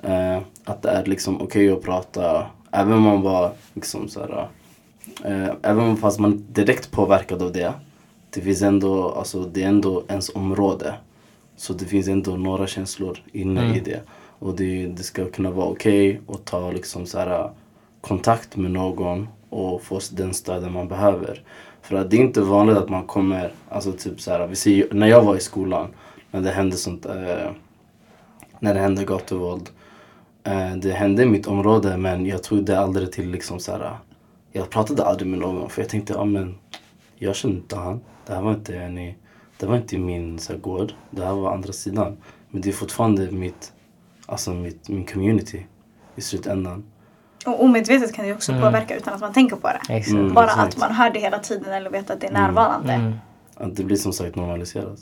[0.03, 4.47] Eh, att det är liksom okej att prata, även om man var liksom så här,
[5.23, 7.73] eh, även fast man direkt påverkad av det.
[8.29, 10.93] Det finns ändå, alltså det är ändå ens område.
[11.55, 14.01] Så det finns ändå några känslor inne i det.
[14.39, 17.49] Och det, det ska kunna vara okej att ta liksom så här,
[18.01, 21.41] kontakt med någon och få den stöden man behöver.
[21.81, 24.87] För att det är inte vanligt att man kommer, alltså typ så här, vi ser,
[24.93, 25.87] när jag var i skolan,
[26.31, 27.51] när det hände sånt, eh,
[28.59, 29.69] när det hände gatuvåld.
[30.47, 33.97] Eh, det hände i mitt område men jag tog det aldrig till liksom så här.
[34.51, 36.57] Jag pratade aldrig med någon för jag tänkte, ja men
[37.15, 38.01] jag känner inte han.
[38.25, 39.13] Det här var inte en
[39.59, 40.93] det var inte min så här, gård.
[41.11, 42.17] Det här var andra sidan.
[42.49, 43.73] Men det är fortfarande mitt,
[44.25, 45.65] alltså mitt, min community
[46.15, 46.85] i slutändan.
[47.45, 49.93] Och omedvetet kan det också påverka utan att man tänker på det.
[49.93, 50.73] Mm, Bara exakt.
[50.73, 52.93] att man hör det hela tiden eller vet att det är närvarande.
[52.93, 53.13] Mm.
[53.55, 54.99] Att det blir som sagt normaliserat.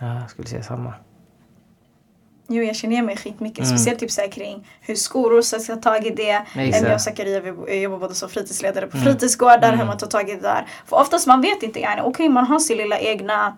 [0.00, 0.94] Ja, jag skulle säga samma.
[2.50, 3.64] Jo, jag känner igen mig skitmycket.
[3.64, 3.78] Mm.
[3.78, 6.42] Speciellt typ så här kring hur skolor ska ta tag i det.
[6.56, 6.84] Exakt.
[6.84, 9.76] Jag och Zakaria vi jag jobbar båda som fritidsledare på fritidsgårdar.
[9.76, 10.66] Hur man tar tag i det där.
[10.86, 11.80] För oftast man vet inte.
[11.80, 13.56] Yani, Okej, man har sin lilla egna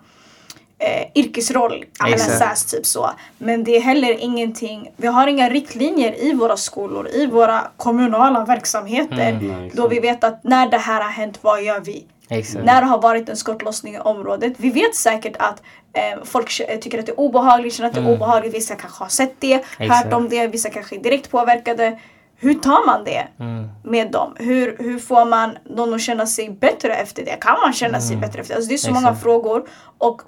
[0.79, 1.85] eh, yrkesroll.
[2.17, 3.11] SAS, typ så.
[3.37, 4.91] Men det är heller ingenting.
[4.97, 9.39] Vi har inga riktlinjer i våra skolor, i våra kommunala verksamheter.
[9.41, 9.77] Exakt.
[9.77, 12.05] då vi vet att när det här har hänt, vad gör vi?
[12.31, 12.65] Exakt.
[12.65, 14.53] När det har varit en skottlossning i området.
[14.57, 15.61] Vi vet säkert att
[15.93, 18.55] eh, folk tycker att det är obehagligt, känner att det är obehagligt.
[18.55, 20.13] Vissa kanske har sett det, hört Exakt.
[20.13, 21.99] om det, vissa kanske är direkt påverkade.
[22.37, 23.69] Hur tar man det Mm.
[23.83, 24.35] med dem?
[24.39, 27.31] Hur, hur får man någon att känna sig bättre efter det?
[27.41, 28.55] Kan man känna sig bättre efter det?
[28.57, 29.23] Alltså det är så många Exakt.
[29.23, 29.67] frågor.
[29.97, 30.21] Och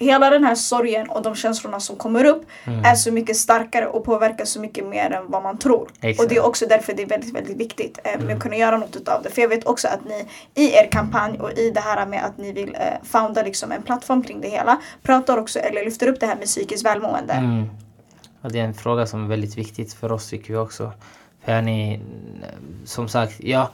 [0.00, 2.84] hela den här sorgen och de känslorna som kommer upp Mm.
[2.84, 5.88] är så mycket starkare och påverkar så mycket mer än vad man tror.
[6.00, 6.20] Exakt.
[6.22, 8.76] Och det är också därför det är väldigt, väldigt viktigt eh, med att kunna göra
[8.78, 9.30] något utav det.
[9.30, 10.26] För jag vet också att ni
[10.62, 13.82] i er kampanj och i det här med att ni vill eh, founda liksom en
[13.82, 17.32] plattform kring det hela pratar också eller lyfter upp det här med psykiskt välmående.
[17.32, 17.70] Mm.
[18.42, 20.92] Och det är en fråga som är väldigt viktigt för oss tycker vi också.
[21.44, 22.00] För ni,
[22.84, 23.70] som sagt, ja,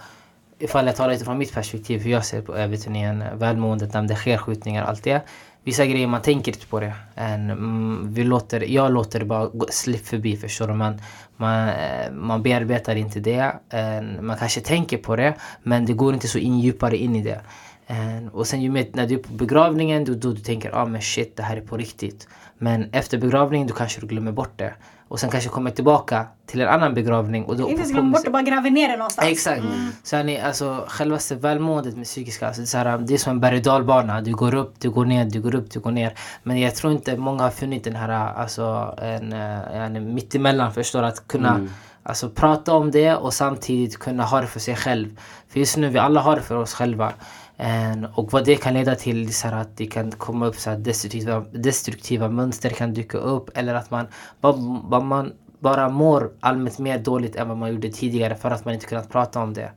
[0.58, 4.16] ifall jag talar lite från mitt perspektiv hur jag ser på överturnén, välmåendet när det
[4.16, 5.20] sker skjutningar allt det.
[5.66, 6.92] Vissa grejer man tänker inte på det.
[7.14, 10.74] En, mm, vi låter, jag låter det bara slippa förbi förstår du.
[10.74, 11.00] Man,
[11.36, 13.52] man, eh, man bearbetar inte det.
[13.70, 17.22] En, man kanske tänker på det men det går inte så in djupare in i
[17.22, 17.40] det.
[17.86, 20.86] En, och sen ju mer, när du är på begravningen då, då du tänker ah
[20.86, 22.28] men shit det här är på riktigt.
[22.58, 24.74] Men efter begravningen då kanske du glömmer bort det.
[25.08, 27.44] Och sen kanske kommer tillbaka till en annan begravning.
[27.44, 29.28] Och då, Inte på- glöm på- bort det, bara gräver ner det någonstans.
[29.28, 29.62] Exakt.
[30.02, 33.18] Så är ni, alltså, självaste välmåendet med psykiska, alltså, det, är så här, det är
[33.18, 34.20] som en berg och dalbana.
[34.20, 36.14] Du går upp, du går ner, du går upp, du går ner.
[36.42, 41.02] Men jag tror inte många har funnit den här, alltså, en, eh, en mittemellan, förstår?
[41.02, 41.60] Att kunna
[42.02, 45.18] alltså, prata om det och samtidigt kunna ha det för sig själv.
[45.48, 47.12] För just nu, vi alla har det för oss själva.
[47.56, 50.70] En, och vad det kan leda till så här att det kan komma upp så
[50.70, 54.06] här destruktiva, destruktiva mönster kan dyka upp eller att man,
[54.40, 58.74] bara, man bara mår allmänt mer dåligt än vad man gjorde tidigare för att man
[58.74, 59.70] inte kunnat prata om det.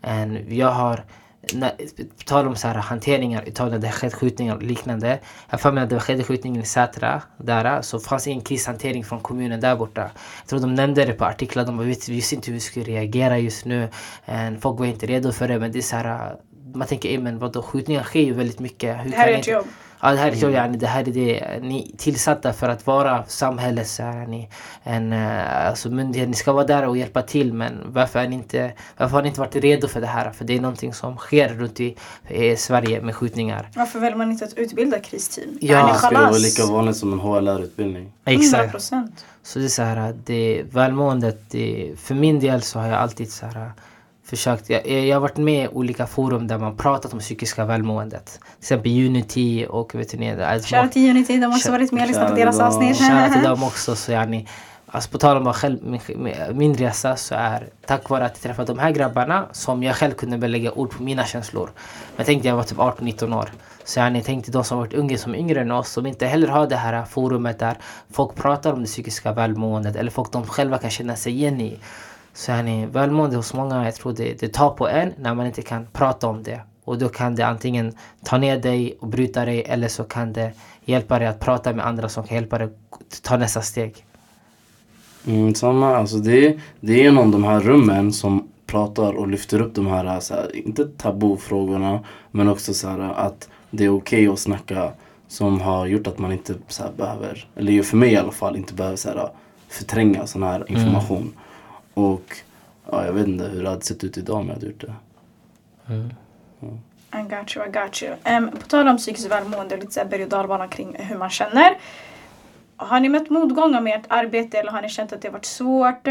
[0.00, 1.04] En, jag har,
[1.54, 1.70] när,
[2.18, 5.08] på tal om så här hanteringar i Italien, det har skett skjutningar och liknande.
[5.08, 5.18] Jag
[5.48, 9.20] har för mig att det skedde skjutningen i Sätra, där, så fanns ingen krishantering från
[9.20, 10.10] kommunen där borta.
[10.40, 13.64] Jag tror de nämnde det på artiklar, de visste inte hur vi skulle reagera just
[13.64, 13.88] nu.
[14.24, 16.36] En, folk var inte redo för det, men det är så här,
[16.74, 18.96] man tänker, "Ey, men vadå, skjutningar sker ju väldigt mycket.
[19.04, 19.66] Hur Det här kan är ett jobb.
[20.02, 22.86] Ja, det här är jobb, yani, det här är det ni är tillsatta för att
[22.86, 24.48] vara samhällets så här, ni,
[24.82, 26.28] en, eh, alltså myndighet.
[26.28, 29.28] Ni ska vara där och hjälpa till men varför, är ni inte, varför har ni
[29.28, 30.30] inte varit redo för det här?
[30.30, 31.96] För det är någonting som sker runt i,
[32.28, 33.70] i Sverige med skjutningar.
[33.76, 35.58] Varför väljer man inte att utbilda kristeam?
[35.60, 38.12] Ja, Yani Det skulle vara lika vanligt som en HLR-utbildning.
[38.24, 39.24] 100 procent.
[39.42, 43.32] Så det är så här, det välmåendet, det, för min del så har jag alltid
[43.32, 43.72] så här
[44.30, 48.26] försökt, jag, jag har varit med i olika forum där man pratat om psykiska välmåendet.
[48.26, 52.02] Till exempel Unity och vet ni, det- Shoutout till Unity, de har också varit med
[52.02, 52.96] och lyssnat på deras avsnitt.
[52.98, 53.96] Shoutout till dem också.
[53.96, 54.46] Så yani,
[54.86, 56.00] alltså på tal om själv, min,
[56.52, 60.12] min resa så är tack vare att jag träffade de här grabbarna som jag själv
[60.12, 61.70] kunde lägga ord på mina känslor.
[61.74, 63.50] Men jag tänkte jag var typ 18-19 år.
[63.84, 66.48] Så jag tänkte de som varit unga som är yngre än oss som inte heller
[66.48, 67.76] har det här forumet där
[68.12, 71.78] folk pratar om det psykiska välmåendet eller folk de själva kan känna sig igen i.
[72.34, 75.62] Så yani, välmående hos många, jag tror det, det tar på en när man inte
[75.62, 76.60] kan prata om det.
[76.84, 77.92] Och då kan det antingen
[78.24, 80.52] ta ner dig och bryta dig eller så kan det
[80.84, 84.04] hjälpa dig att prata med andra som kan hjälpa dig att ta nästa steg.
[85.26, 89.74] Mm, samma, alltså det, det är genom de här rummen som pratar och lyfter upp
[89.74, 94.38] de här, så här inte tabufrågorna, men också så här att det är okej att
[94.38, 94.92] snacka
[95.28, 98.56] som har gjort att man inte så här behöver, eller för mig i alla fall,
[98.56, 99.28] inte behöver så här
[99.68, 101.32] förtränga sån här information.
[102.04, 102.36] Och
[102.90, 104.94] ja, jag vet inte hur det hade sett ut idag om jag hade gjort det.
[107.12, 108.14] I got you, I got you.
[108.24, 111.30] Em, på tal om psykiskt välmående och lite så berg och dalbana kring hur man
[111.30, 111.78] känner.
[112.76, 116.04] Har ni mött motgångar med ert arbete eller har ni känt att det varit svårt?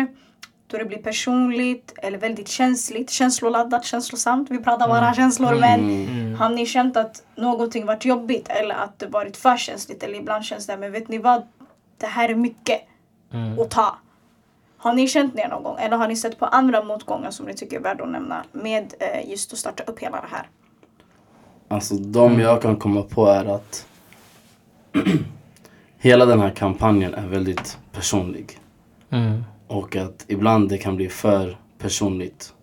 [0.67, 4.51] Då det blir personligt eller väldigt känsligt, känsloladdat, känslosamt.
[4.51, 6.35] Vi pratar bara känslor men Mm.
[6.35, 10.45] har ni känt att någonting varit jobbigt eller att det varit för känsligt eller ibland
[10.45, 11.43] känns det men vet ni vad?
[11.97, 12.81] Det här är mycket
[13.33, 13.59] Mm.
[13.59, 13.97] att ta.
[14.81, 17.53] Har ni känt det någon gång eller har ni sett på andra motgångar som ni
[17.53, 20.49] tycker är värda att nämna med eh, just att starta upp hela det här?
[21.67, 23.87] Alltså de jag kan komma på är att
[25.97, 28.59] hela den här kampanjen är väldigt personlig.
[29.09, 29.43] Mm.
[29.67, 32.53] Och att ibland det kan bli för personligt.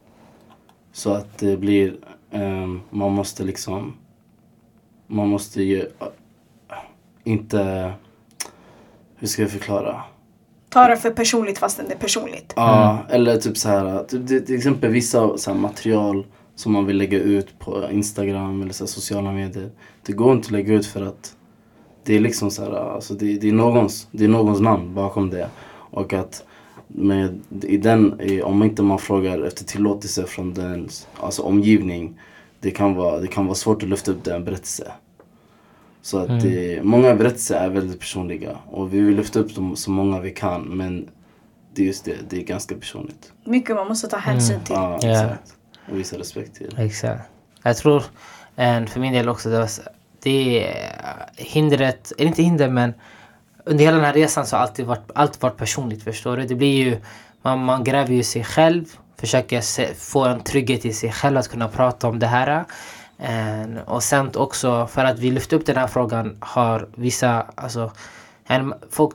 [0.92, 1.96] Så att det blir,
[2.30, 3.96] ehm, man måste liksom,
[5.06, 5.86] man måste ju äh,
[7.24, 7.92] inte,
[9.16, 10.02] hur ska jag förklara?
[10.76, 12.52] Ta det för personligt fastän det är personligt.
[12.56, 16.96] Ja, eller typ så här, typ, till exempel vissa så här material som man vill
[16.96, 19.70] lägga ut på Instagram eller så här, sociala medier.
[20.06, 21.36] Det går inte att lägga ut för att
[22.04, 25.30] det är liksom så här, alltså det, det, är någons, det är någons namn bakom
[25.30, 25.48] det.
[25.90, 26.44] Och att
[26.86, 32.20] med, i den, om inte man frågar efter tillåtelse från den alltså omgivning,
[32.60, 34.86] det kan, vara, det kan vara svårt att lyfta upp den berättelsen.
[36.06, 39.90] Så att det, många berättelser är väldigt personliga och vi vill lyfta upp dem så
[39.90, 41.08] många vi kan men
[41.74, 43.32] det är just det, det är ganska personligt.
[43.44, 44.74] Mycket man måste ta hänsyn till.
[44.74, 45.10] Ja, Ja.
[45.10, 45.54] exakt.
[45.90, 46.74] Och visa respekt till.
[46.78, 47.22] Exakt.
[47.62, 48.02] Jag tror,
[48.56, 49.68] en, för min del också, det, var,
[50.22, 50.96] det är
[51.36, 52.94] hindret, eller inte hinder men
[53.64, 56.46] under hela den här resan så har alltid varit, allt varit personligt förstår du.
[56.46, 56.96] Det blir ju,
[57.42, 58.84] man, man gräver ju sig själv,
[59.16, 62.64] försöker se, få en trygghet i sig själv att kunna prata om det här.
[63.18, 67.92] En, och sen också för att vi lyfte upp den här frågan har vissa, alltså
[68.46, 69.12] en, folk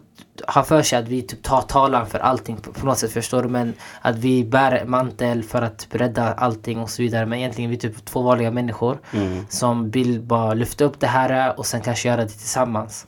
[0.48, 3.44] har för sig att vi typ tar talan för allting på, på något sätt förstår
[3.44, 7.70] du men att vi bär mantel för att rädda allting och så vidare men egentligen
[7.70, 9.46] är vi typ två vanliga människor Mm.
[9.50, 13.08] som vill bara lyfta upp det här och sen kanske göra det tillsammans.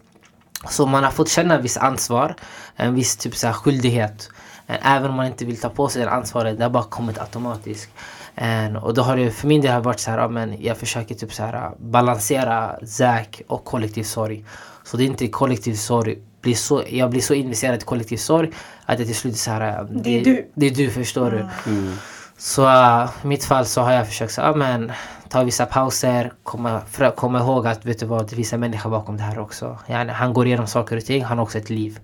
[0.69, 2.35] Så man har fått känna viss ansvar,
[2.75, 4.29] en viss typ så här skyldighet.
[4.67, 7.17] Eh, Även om man inte vill ta på sig det ansvaret, det har bara kommit
[7.19, 7.89] automatiskt.
[8.35, 11.15] En, och då har det för min del varit så här, ja, men jag försöker
[11.15, 14.45] typ så här balansera Zack och kollektiv sorg.
[14.83, 18.51] Så det är inte kollektiv sorg, blir så, jag blir så investerad i kollektiv sorg
[18.85, 20.51] att jag till slut är så här, Det är du.
[20.53, 21.71] Det är du förstår du.
[21.71, 21.93] Mm.
[22.37, 24.91] Så uh, i mitt fall så har jag försökt så, ja, men,
[25.29, 28.89] ta vissa pauser, komma, för, komma ihåg att vet du vad, det finns en människa
[28.89, 29.77] bakom det här också.
[29.87, 31.99] Yani, han går igenom saker och ting, han har också ett liv.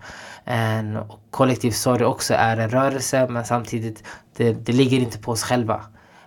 [0.46, 1.00] En,
[1.32, 4.04] kollektiv sorg också är en rörelse men samtidigt,
[4.38, 5.82] det, det ligger inte på oss själva.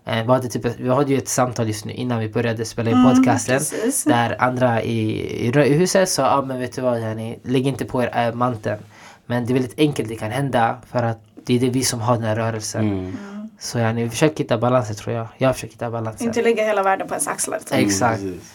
[0.04, 2.90] Eh, vi, hade typ, vi hade ju ett samtal just nu innan vi började spela
[2.90, 3.58] in Mm, podcasten.
[3.58, 4.04] precis.
[4.04, 8.02] Där andra i, i, huset sa, ja men vet du vad, yani, lägg inte på
[8.02, 8.78] er äh, manteln.
[9.26, 12.00] Men det är väldigt enkelt det kan hända för att det är det vi som
[12.00, 12.88] har den här rörelsen.
[12.92, 13.16] Mm.
[13.58, 15.26] Så yani, vi försöker hitta balansen tror jag.
[15.38, 16.26] Jag försöker hitta balansen.
[16.26, 17.58] Inte lägga hela världen på ens axlar.
[17.58, 17.72] Typ.
[17.78, 18.20] Exakt.
[18.20, 18.52] Mm, precis.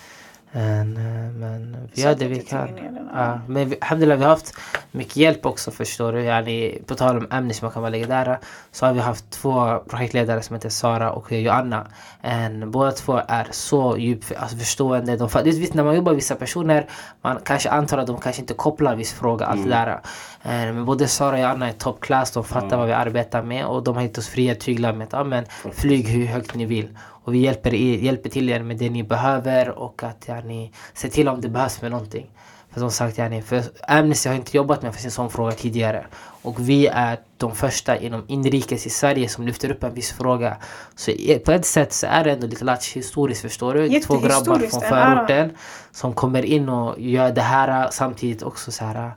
[0.51, 2.69] Men, eh, men vi gör det vi kan.
[3.13, 3.39] Ja.
[3.47, 4.53] Men vi, alhamdulillah, vi har haft
[4.91, 6.23] mycket hjälp också förstår du.
[6.23, 8.37] Yani, på tal om ämnen som man kan vara legendära
[8.71, 11.87] så har vi haft två projektledare som heter Sara och Joanna.
[12.21, 15.17] En, båda två är så djupt alltså, förstående.
[15.17, 16.89] De, vet, när man jobbar med vissa personer
[17.21, 19.45] man kanske antar att de kanske inte kopplar viss fråga.
[19.45, 19.99] Allt det där.
[20.47, 22.31] Eh, Men både Sara och Joanna är toppklass.
[22.31, 25.13] De fattar vad vi arbetar med och de har gett oss fria tyglar med att
[25.13, 26.97] ja, men, flyg hur högt ni vill.
[26.99, 30.71] Och vi hjälper, er, hjälper till er med det ni behöver och att ja, ni
[30.93, 32.29] ser till om det behövs med någonting.
[32.71, 36.05] För som sagt, yani, för Amnesty har inte jobbat med en sån fråga tidigare.
[36.41, 40.57] Och vi är de första inom inrikes i Sverige som lyfter upp en viss fråga.
[40.95, 41.11] Så
[41.45, 43.99] på ett sätt så är det ändå lite latch historiskt förstår du.
[43.99, 45.51] Två grabbar från förorten
[45.91, 49.11] som kommer in och gör det här samtidigt också så här.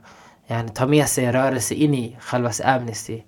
[0.51, 3.21] Yani, tar med sig en rörelse in i själva Amnesty.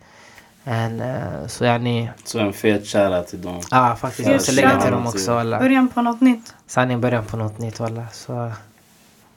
[0.66, 3.62] And, uh, så yani, Så en fet shoutout till dem.
[3.72, 4.20] ja faktiskt.
[4.20, 5.34] Jag Fet måste lägga till dem också.
[5.34, 5.60] Alla.
[5.60, 6.54] Början på något nytt.
[6.68, 8.08] Sanningen början på något nytt alla.
[8.14, 8.52] Så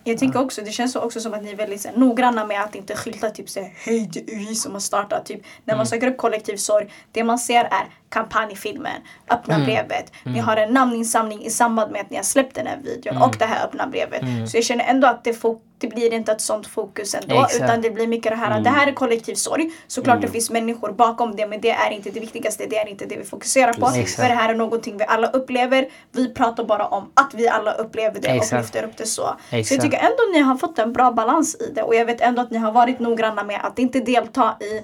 [0.04, 2.62] Jag tänker också, det känns också som att ni är väldigt så här, noggranna med
[2.62, 5.26] att inte skylta typ säga hej det är vi som har startat.
[5.26, 5.78] Typ, när Mm.
[5.78, 9.00] man söker upp kollektiv sorg, det man ser är kampanjfilmen,
[9.30, 9.66] öppna Mm.
[9.66, 10.12] brevet.
[10.24, 13.22] Ni har en namninsamling i samband med att ni har släppt den här videon Mm.
[13.28, 14.22] och det här öppna brevet.
[14.50, 15.42] Så jag känner ändå att det,
[15.78, 17.64] det blir inte ett sånt fokus ändå Exakt.
[17.64, 19.70] utan det blir mycket det här att det här är kollektiv sorg.
[19.86, 23.04] Såklart det finns människor bakom det men det är inte det viktigaste, det är inte
[23.06, 23.86] det vi fokuserar på.
[23.86, 24.16] Precis.
[24.16, 25.88] För det här är någonting vi alla upplever.
[26.12, 28.62] Vi pratar bara om att vi alla upplever det och Exakt.
[28.62, 29.22] lyfter upp det så.
[29.50, 29.70] Så Exakt.
[29.82, 32.42] jag tycker ändå ni har fått en bra balans i det och jag vet ändå
[32.42, 34.82] att ni har varit noggranna med att inte delta i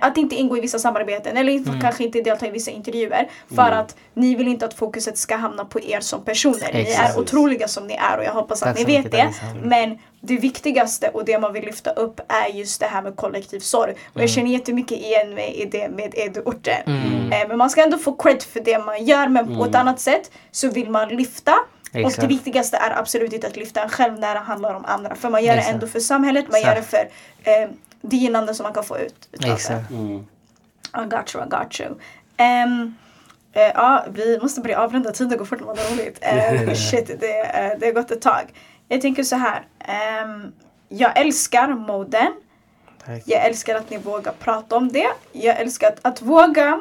[0.00, 1.80] att inte ingå i vissa samarbeten eller Mm.
[1.80, 5.64] kanske inte delta i vissa intervjuer för att ni vill inte att fokuset ska hamna
[5.64, 6.70] på er som personer.
[6.72, 7.16] Ni Exakt.
[7.16, 9.22] är otroliga som ni är och jag hoppas Tack att ni så vet mycket, det.
[9.22, 9.62] Alexander.
[9.68, 13.60] Men det viktigaste och det man vill lyfta upp är just det här med kollektiv
[13.60, 13.90] sorg.
[13.92, 14.20] Och Mm.
[14.20, 16.82] jag känner jättemycket igen mig i det med Edu-orten.
[17.32, 20.00] Eh, men man ska ändå få cred för det man gör men på ett annat
[20.00, 21.54] sätt så vill man lyfta
[21.92, 22.20] och Exakt.
[22.20, 25.14] det viktigaste är absolut inte att lyfta en själv när det handlar om andra.
[25.14, 25.74] För man gör det Exakt.
[25.74, 27.12] ändå för samhället, man gör det Exakt.
[27.44, 27.68] för eh,
[28.08, 29.90] det gynnande som man kan få ut utav exakt.
[29.90, 30.26] Mm.
[30.96, 31.94] I got you, I got you.
[32.36, 32.94] Ehm,
[33.52, 35.12] eh, ja, vi måste börja avrunda.
[35.12, 36.24] Tiden går fort när man har roligt.
[36.68, 38.52] Uh, shit, det, uh, det har gått ett tag.
[38.88, 39.66] Jag tänker så här.
[39.78, 40.52] ehm,
[40.88, 42.32] jag älskar moden.
[43.06, 43.22] Tack.
[43.26, 45.08] Jag älskar att ni vågar prata om det.
[45.32, 46.80] Jag älskar att, att våga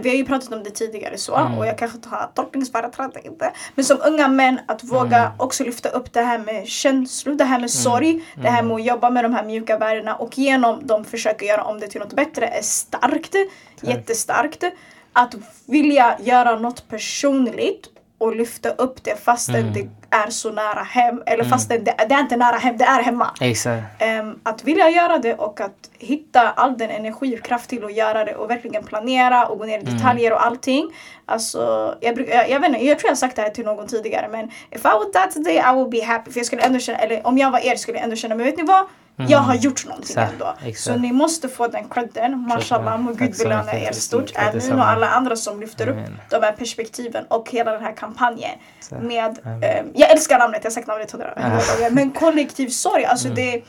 [0.00, 1.58] vi har ju pratat om det tidigare så Mm.
[1.58, 3.52] och jag kanske tar tolkningsföreträde inte.
[3.74, 5.32] Men som unga män att våga Mm.
[5.36, 8.54] också lyfta upp det här med känslor, det här med sorg, det Mm.
[8.54, 11.80] här med att jobba med de här mjuka värdena och genom dem försöka göra om
[11.80, 13.34] det till något bättre är starkt.
[13.80, 14.64] Jättestarkt.
[15.12, 15.34] Att
[15.66, 17.86] vilja göra något personligt
[18.20, 19.72] och lyfta upp det fastän Mm.
[19.72, 21.22] det är så nära hem.
[21.26, 23.30] Eller fastän det, det är inte nära hem, det är hemma.
[23.40, 23.82] Exakt.
[23.98, 27.96] Ehm, att vilja göra det och att hitta all den energi och kraft till att
[27.96, 30.90] göra det och verkligen planera och gå ner i detaljer och allting.
[31.26, 33.64] Alltså, jag, bruk, jag, jag vet inte, jag tror jag har sagt det här till
[33.64, 36.30] någon tidigare men if I would die today I would be happy.
[36.32, 38.46] För jag skulle ändå känna, eller om jag var er skulle jag ändå känna, men
[38.46, 38.86] vet ni vad?
[39.28, 40.54] Jag har gjort någonting Exakt, ändå.
[40.64, 40.80] exakt.
[40.80, 42.40] Så ni måste få den credden.
[42.48, 44.32] Mashallah, må Tack Gud så belöna er stort.
[44.36, 46.20] Amin och alla andra som lyfter upp Amen.
[46.30, 48.50] de här perspektiven och hela den här kampanjen.
[48.80, 51.90] Så, Med, ehm, jag älskar namnet, jag har sagt namnet hundra gånger.
[51.90, 53.36] Men kollektiv sorg, alltså Mm.
[53.36, 53.62] det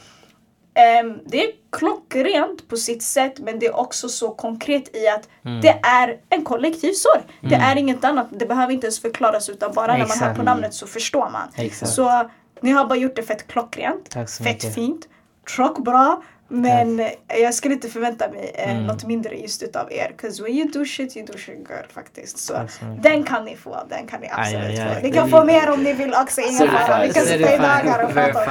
[0.74, 5.30] Ehm, det är klockrent på sitt sätt men det är också så konkret i att
[5.46, 5.62] Mm.
[5.62, 7.22] det är en kollektiv sorg.
[7.42, 8.28] Det är inget annat.
[8.32, 10.38] Det behöver inte ens förklaras utan bara när man hör Exakt.
[10.38, 11.48] på namnet så förstår man.
[11.56, 11.92] Exakt.
[11.92, 12.30] Så
[12.62, 14.76] ni har bara gjort det fett klockrent, så fett mycket.
[14.76, 15.08] fint,
[15.56, 16.24] tjock bra.
[16.54, 17.02] Men
[17.42, 18.84] jag skulle inte förvänta mig eh, Mm.
[18.84, 20.14] något mindre just utav er.
[20.22, 22.38] Cause when you do shit, you do shit good faktiskt.
[22.40, 23.04] Så Tack så mycket.
[23.04, 24.96] den kan ni få, den kan ni Aj, absolut aj, aj.
[24.96, 25.02] få.
[25.08, 27.04] Ni kan få mer om ni vill också, ingen fara.
[27.04, 28.46] Ni kan sitta i dagar och prata om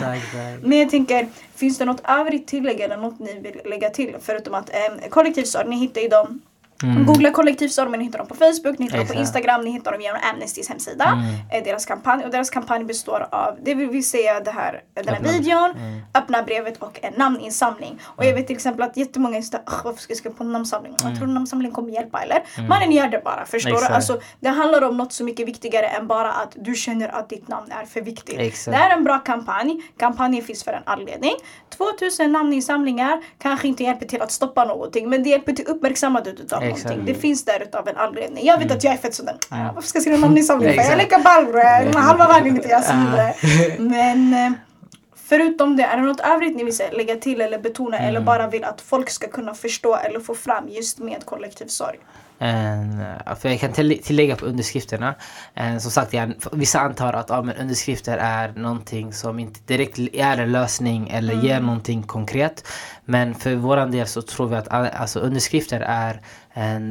[0.00, 0.58] det.
[0.68, 4.16] Men jag tänker, finns det något övrigt tillägg eller något ni vill lägga till?
[4.20, 6.40] Förutom att eh, kollektivsorg, ni hittar ju dem
[6.82, 7.06] Mm.
[7.06, 9.14] Googla kollektivsorg, men ni hittar dem på Facebook, ni hittar dem på.
[9.14, 11.04] Instagram, ni hittar dem genom Amnestys hemsida.
[11.04, 11.24] Mm.
[11.50, 12.24] Eh, deras kampanj.
[12.24, 15.32] Och deras kampanj består av, det vill vi säga det här, den här Öppna.
[15.32, 16.00] videon, Mm.
[16.14, 17.98] öppna brevet och en namninsamling.
[18.04, 20.44] Och jag vet till exempel att jättemånga är såhär, "Ugh, varför ska jag skriva på
[20.44, 20.94] en namnsamling?
[21.04, 22.42] Jag tror namnsamling kommer hjälpa eller?
[22.68, 23.76] Mannen gör det bara, förstår du?
[23.76, 23.82] Mm.
[23.84, 23.94] Exakt.
[24.10, 27.48] Alltså, det handlar om något så mycket viktigare än bara att du känner att ditt
[27.48, 28.38] namn är för viktigt.
[28.38, 28.76] Exakt.
[28.76, 29.82] Det är en bra kampanj.
[29.98, 31.32] Kampanjen finns för en anledning.
[31.76, 36.62] 2000 namninsamlingar kanske inte hjälper till att stoppa någonting men det hjälper till uppmärksammandet utav
[36.70, 36.84] Exakt.
[36.88, 37.14] någonting.
[37.14, 38.46] Det finns där utav en anledning.
[38.46, 40.28] Jag vet att jag är fett sådär, "Ah, varför ska jag skriva Mm.
[40.28, 40.76] namninsamling för?
[40.76, 40.84] Jag
[41.60, 41.84] är.
[41.84, 42.84] Den här halva världen inte jag
[43.16, 43.34] det.
[43.78, 44.52] Men eh,
[45.28, 48.08] förutom det, är det något övrigt ni vill säga, lägga till eller betona Mm.
[48.08, 51.98] eller bara vill att folk ska kunna förstå eller få fram just med kollektiv sorg?
[52.42, 55.14] En, eh, för jag kan till- tillägga på underskrifterna.
[55.54, 59.98] En, som sagt, jag, vissa antar att ja, men underskrifter är någonting som inte direkt
[59.98, 62.66] är en lösning eller ger någonting konkret.
[63.04, 66.20] Men för våran del så tror vi att all, alltså, underskrifter är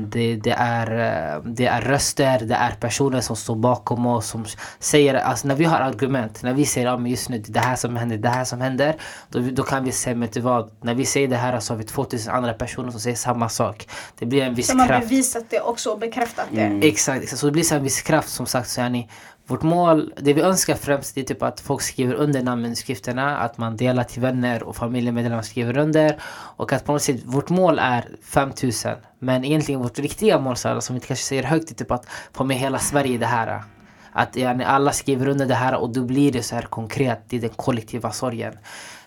[0.10, 0.92] det, det, är,
[1.36, 4.46] eh, det är röster, det är personer som står bakom oss som
[4.80, 7.76] säger, alltså när vi har argument, när vi säger ja, men just nu det här
[7.76, 8.96] som händer, det här som händer.
[9.30, 11.84] Då, då kan vi säga, men vad, när vi säger det här så har vi
[11.84, 13.88] 2000 andra personer som säger samma sak.
[14.20, 15.10] Det blir en viss Som har kraft.
[15.10, 16.62] bevisat det också och bekräftat det.
[16.62, 16.82] Mm.
[16.84, 18.70] Exakt, exakt, så det blir en viss kraft som sagt.
[18.70, 19.10] Så är ni,
[19.50, 23.58] vårt mål, det vi önskar främst det är typ att folk skriver under namnunderskrifterna, att
[23.58, 26.16] man delar till vänner och familjemedlemmar skriver under.
[26.58, 28.96] Och att på något sätt, vårt mål är 5000.
[29.20, 32.06] Men egentligen vårt riktiga mål, så här, som vi kanske säger högt, är typ att
[32.34, 33.64] få med hela Sverige i det här.
[34.12, 37.38] Att yani, alla skriver under det här och då blir det så här konkret, det
[37.38, 38.58] är den kollektiva sorgen.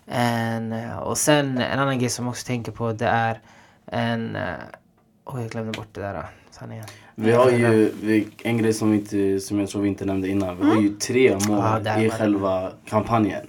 [0.07, 3.41] En, och sen en annan grej som jag också tänker på det är
[3.87, 4.37] en...
[4.37, 4.43] Eh,
[5.25, 6.15] Oj, Oj, jag glömde bort det där.
[6.15, 6.85] Eh, sanningen.
[7.15, 10.29] Vi har ju vi, en grej som, vi inte, som jag tror vi inte nämnde
[10.29, 10.57] innan.
[10.57, 12.11] Vi har ju tre mål Ja, där i det.
[12.11, 13.47] själva kampanjen.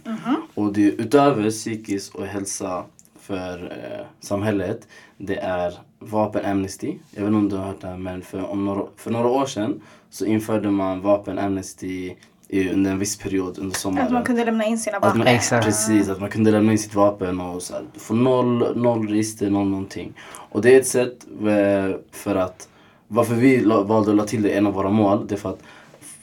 [0.54, 2.84] Och det är utöver psykisk och hälsa
[3.20, 4.88] för eh, samhället.
[5.18, 6.96] Det är vapenamnesty.
[7.12, 9.28] Jag vet inte om du har hört det här men för, om några, för några
[9.30, 12.14] år sedan så införde man vapenamnesty
[12.48, 14.08] i, under en viss period under sommaren.
[14.08, 15.18] Att man kunde lämna in sina Att vapen.
[15.18, 15.66] man, Exakt.
[15.66, 19.50] Precis, att man kunde lämna in sitt vapen och så här, få noll, noll register,
[19.50, 20.14] noll någonting.
[20.50, 22.70] Och det är ett sätt eh, för att,
[23.14, 25.50] varför vi valde att lägga till det i en av våra mål, det är för
[25.50, 25.64] att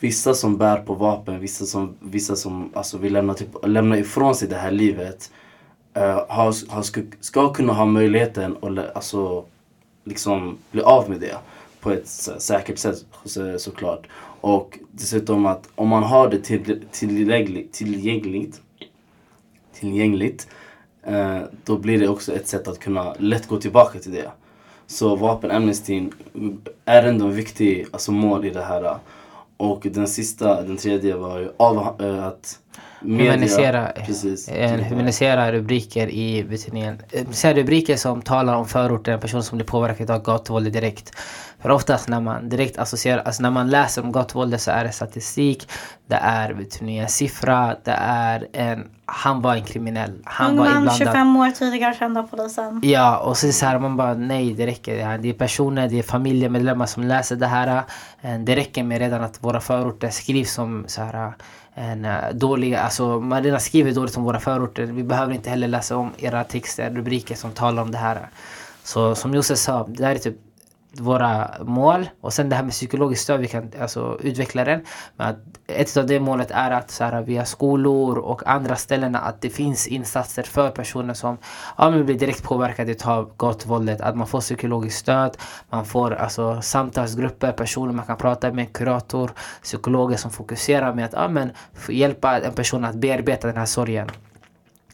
[0.00, 4.34] vissa som bär på vapen, vissa som, vissa som alltså, vill lämna, typ, lämna ifrån
[4.34, 5.30] sig det här livet,
[5.96, 9.44] uh, har, har, ska, ska kunna ha möjligheten att alltså,
[10.04, 11.36] liksom bli av med det
[11.80, 14.06] på ett säkert sätt så, såklart.
[14.40, 18.60] Och dessutom att om man har det till, tillgängligt, tillgängligt,
[19.72, 20.48] tillgängligt
[21.02, 24.30] eh, då blir det också ett sätt att kunna lätt gå tillbaka till det.
[24.90, 26.12] Så vapenamnestin
[26.84, 28.96] är ändå en viktig alltså, mål i det här.
[29.56, 32.58] Och den sista, den tredje var ju av, eh, att
[33.00, 33.32] media...
[33.32, 34.48] Humanisera, Precis.
[34.48, 36.98] eh, humanisera rubriker i betydningen.
[37.12, 41.12] Humanisera rubriker som talar om förorten, en person som blir påverkad av gatuvåld direkt.
[41.62, 44.92] För oftast när man direkt associerar, alltså när man läser om gatuvåldet så är det
[44.92, 45.68] statistik,
[46.06, 50.56] det är vet ni, en siffra, det är en, han var en kriminell, han Ung
[50.58, 50.96] var man, inblandad.
[50.98, 52.80] 25 år tidigare känd av polisen.
[52.84, 54.96] Ja, och så, så här man bara nej det räcker.
[54.96, 57.82] Ja, Det är personer, det är familjemedlemmar som läser det här.
[58.20, 61.32] Eh, Det räcker med redan att våra förorter skrivs som så här
[61.74, 64.82] en eh, dålig, alltså man redan skriver dåligt om våra förorter.
[64.82, 68.28] Vi behöver inte heller läsa om era texter, rubriker som talar om det här.
[68.84, 70.36] Så som Josef sa, det här är typ
[70.92, 74.84] våra mål och sen det här med psykologiskt stöd, vi kan alltså utveckla den.
[75.16, 75.36] Men att
[75.66, 79.50] ett av det målet är att så här, via skolor och andra ställen att det
[79.50, 81.38] finns insatser för personer som
[81.78, 84.00] ja, men blir direkt påverkade av gatuvåldet.
[84.00, 85.36] Att man får psykologiskt stöd,
[85.70, 89.30] man får alltså samtalsgrupper, personer man kan prata med, kurator,
[89.62, 91.50] psykologer som fokuserar med att ja, men,
[91.88, 94.10] hjälpa en person att bearbeta den här sorgen.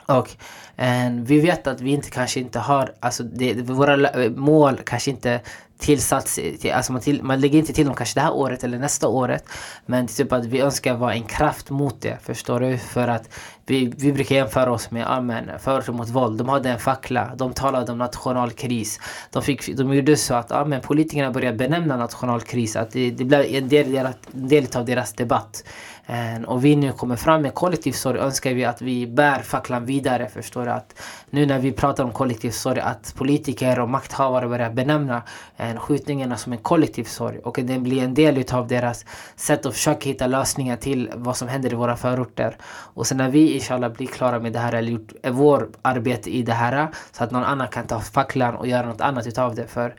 [0.06, 0.30] Och
[0.76, 5.40] eh, vi vet att vi inte kanske inte har, alltså det, våra mål kanske inte
[5.78, 8.78] tillsats, till, alltså man, till, man lägger inte till dem kanske det här året eller
[8.78, 9.44] nästa året.
[9.86, 12.78] Men det är typ att vi önskar vara en kraft mot det, förstår du?
[12.78, 13.28] För att
[13.66, 16.38] vi, vi brukar jämföra oss med amen, förorten mot våld.
[16.38, 19.00] De hade en fackla, de talade om nationalkris.
[19.30, 23.40] De, fick, de gjorde så att amen, politikerna började benämna nationalkris, att det, det blev
[23.40, 24.14] en del, en
[24.48, 25.64] del av deras debatt.
[26.06, 29.84] Eh, och vi nu kommer fram med kollektiv sorg önskar vi att vi bär facklan
[29.84, 30.28] vidare.
[30.28, 30.70] Förstår du?
[30.70, 30.94] Att
[31.30, 35.22] nu när vi pratar om kollektiv sorg att politiker och makthavare börjar benämna
[35.56, 39.04] en skjutningarna som en kollektiv sorg och den blir en del utav deras
[39.36, 42.56] sätt att försöka hitta lösningar till vad som händer i våra förorter.
[42.66, 46.42] Och sen när vi inshallah blir klara med det här eller gjort vårt arbete i
[46.42, 49.66] det här så att någon annan kan ta facklan och göra något annat utav det.
[49.66, 49.94] För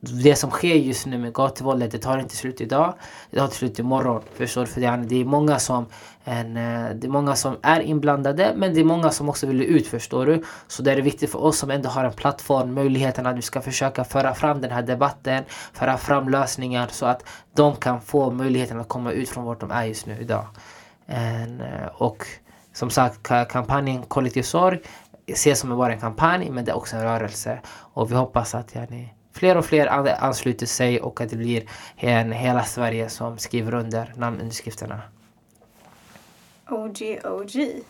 [0.00, 2.94] det som sker just nu med gatuvåldet, det tar inte slut idag.
[3.30, 4.22] Det tar inte slut imorgon.
[4.34, 4.66] Förstår du?
[4.66, 5.86] För det är, det är, många som,
[6.24, 9.62] en, eh, det är många som är inblandade, men det är många som också vill
[9.62, 10.44] ut, förstår du?
[10.66, 13.60] Så det är viktigt för oss som ändå har en plattform, möjligheten att vi ska
[13.60, 17.24] försöka föra fram den här debatten, föra fram lösningar så att
[17.54, 20.46] de kan få möjligheten att komma ut från vart de är just nu idag.
[21.06, 22.26] En, eh, och
[22.72, 24.80] som sagt, kampanjen Kollektiv sorg
[25.32, 27.60] ses som bara en kampanj, men det är också en rörelse.
[27.68, 29.86] Och vi hoppas att yani, fler och fler
[30.20, 31.62] ansluter sig och att det blir
[31.96, 35.00] en, hela Sverige som skriver under namnunderskrifterna.
[36.68, 37.82] OG, OG.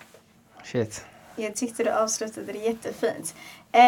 [0.64, 1.04] Shit.
[1.36, 3.34] Jag tyckte du avslutade det jättefint.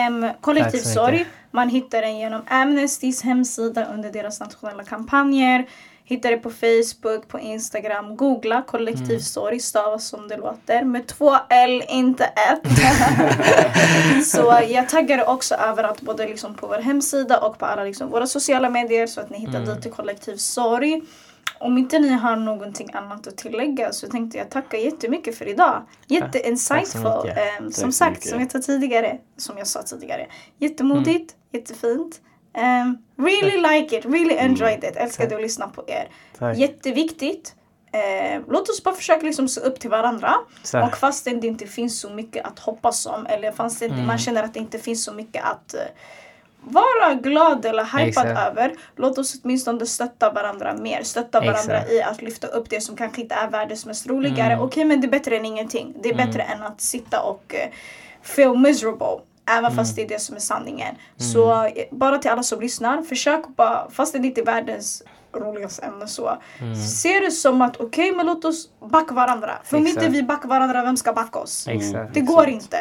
[0.09, 5.67] Um, kollektiv sorg, man hittar den genom Amnestys hemsida under deras nationella kampanjer.
[6.11, 8.17] Hittar det på Facebook, på Instagram.
[8.17, 9.21] Googla kollektiv mm.
[9.21, 10.85] sorg, stavas som det låter.
[10.85, 12.63] Med två L, inte ett.
[14.27, 18.27] så jag taggar också överallt, både liksom på vår hemsida och på alla liksom våra
[18.27, 19.75] sociala medier så att ni hittar mm.
[19.75, 21.03] dit till kollektiv sorg.
[21.59, 25.87] Om inte ni har någonting annat att tillägga så tänkte jag tacka jättemycket för idag.
[26.07, 27.33] Jätte insightful.
[27.61, 30.27] Um, som sagt, som jag, tidigare, som jag sa tidigare.
[30.59, 31.25] Jättemodigt, mm.
[31.53, 32.21] jättefint.
[32.55, 34.51] Um, really like it, really mm.
[34.51, 34.97] enjoyed it.
[34.97, 36.09] Älskade att lyssna på er.
[36.39, 36.57] Tack.
[36.57, 37.55] Jätteviktigt.
[37.93, 40.35] Eh, låt oss bara försöka liksom se upp till varandra.
[40.63, 40.83] Så.
[40.83, 44.07] Och fastän det inte finns så mycket att hoppas om eller fastän mm.
[44.07, 45.81] man känner att det inte finns så mycket att uh,
[46.61, 48.75] vara glad eller hypad över.
[48.97, 51.03] Låt oss åtminstone stötta varandra mer.
[51.03, 51.93] Stötta varandra Exakt.
[51.93, 54.53] i att lyfta upp det som kanske inte är världens mest roligare.
[54.53, 54.65] Mm.
[54.65, 55.95] Okej okay, men det är bättre än ingenting.
[56.03, 56.27] Det är mm.
[56.27, 57.75] bättre än att sitta och uh,
[58.23, 59.19] feel miserable.
[59.49, 59.77] Även mm.
[59.77, 60.89] fast det är det som är sanningen.
[60.89, 61.33] Mm.
[61.33, 65.83] Så eh, bara till alla som lyssnar, försök bara, fast det inte är världens roligaste
[65.83, 66.39] ämne så.
[66.61, 66.77] Mm.
[66.77, 69.59] Se det som att okej okay, men låt oss backa varandra.
[69.65, 71.69] För om inte vi backar varandra, vem ska backa oss?
[71.69, 72.15] Exakt.
[72.15, 72.77] Det går inte.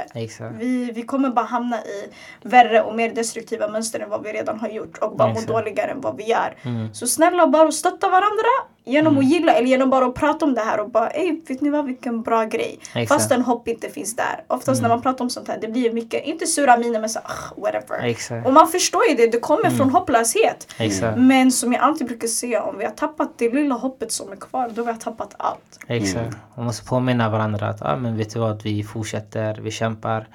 [0.60, 2.10] Vi, vi kommer bara hamna i
[2.42, 5.92] värre och mer destruktiva mönster än vad vi redan har gjort och bara må dåligare
[5.92, 6.56] än vad vi gör.
[6.64, 6.94] Mm.
[6.94, 8.50] Så snälla bara stötta varandra
[8.90, 9.26] genom mm.
[9.26, 11.70] att gilla eller genom bara att prata om det här och bara ey vet ni
[11.70, 12.80] vad vilken bra grej.
[12.82, 13.10] Exakt.
[13.10, 14.44] Fastän hopp inte finns där.
[14.48, 14.82] Oftast mm.
[14.82, 17.20] när man pratar om sånt här det blir mycket, inte sura miner men så
[17.58, 18.04] whatever.
[18.04, 18.48] Exakt.
[18.48, 19.78] Och man förstår ju det, det kommer mm.
[19.78, 20.68] från hopplöshet.
[20.78, 21.18] Exakt.
[21.18, 24.36] Men som jag alltid brukar säga om vi har tappat det lilla hoppet som är
[24.36, 25.80] kvar då har vi tappat allt.
[25.88, 26.20] Exakt.
[26.20, 26.36] Mm.
[26.56, 30.28] Man måste påminna varandra att ah, men vet du vad, vi fortsätter, vi kämpar.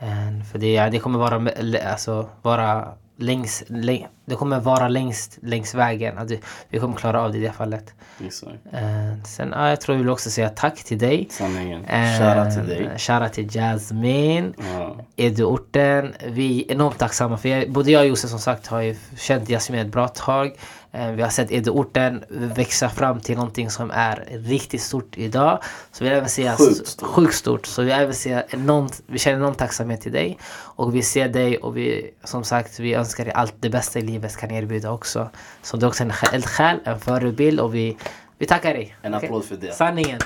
[0.00, 1.50] And för det, det kommer vara,
[1.90, 2.88] alltså, vara
[3.18, 6.18] längs, läng, det kommer vara längst längs vägen.
[6.18, 6.30] Att
[6.68, 7.94] vi kommer klara av det i det fallet.
[8.20, 11.28] Uh, sen uh, jag tror jag vill också säga tack till dig.
[11.30, 11.80] Sanningen.
[11.80, 12.98] Uh, till dig.
[12.98, 14.54] Shoutout till Jasmine.
[14.58, 15.00] Uh.
[15.16, 16.14] Edu-orten.
[16.26, 19.48] Vi är enormt tacksamma för jag, både jag och Josef som sagt har ju känt
[19.48, 20.52] Jasmine ett bra tag.
[20.92, 25.58] Eh, vi har sett Edo-orten växa fram till någonting som är riktigt stort idag.
[25.92, 26.56] Så vi även säga
[27.02, 27.66] sjukt stort.
[27.66, 30.38] Så vi även säga enormt, vi känner enorm tacksamhet till dig.
[30.76, 34.02] Och vi ser dig och vi, som sagt, vi önskar dig allt det bästa i
[34.02, 35.30] livet kan erbjuda också.
[35.62, 37.96] Så du är också en eldsjäl, en förebild och vi,
[38.38, 38.96] vi tackar dig.
[39.02, 39.48] En applåd okay?
[39.48, 39.72] för det.
[39.72, 40.20] Sanningen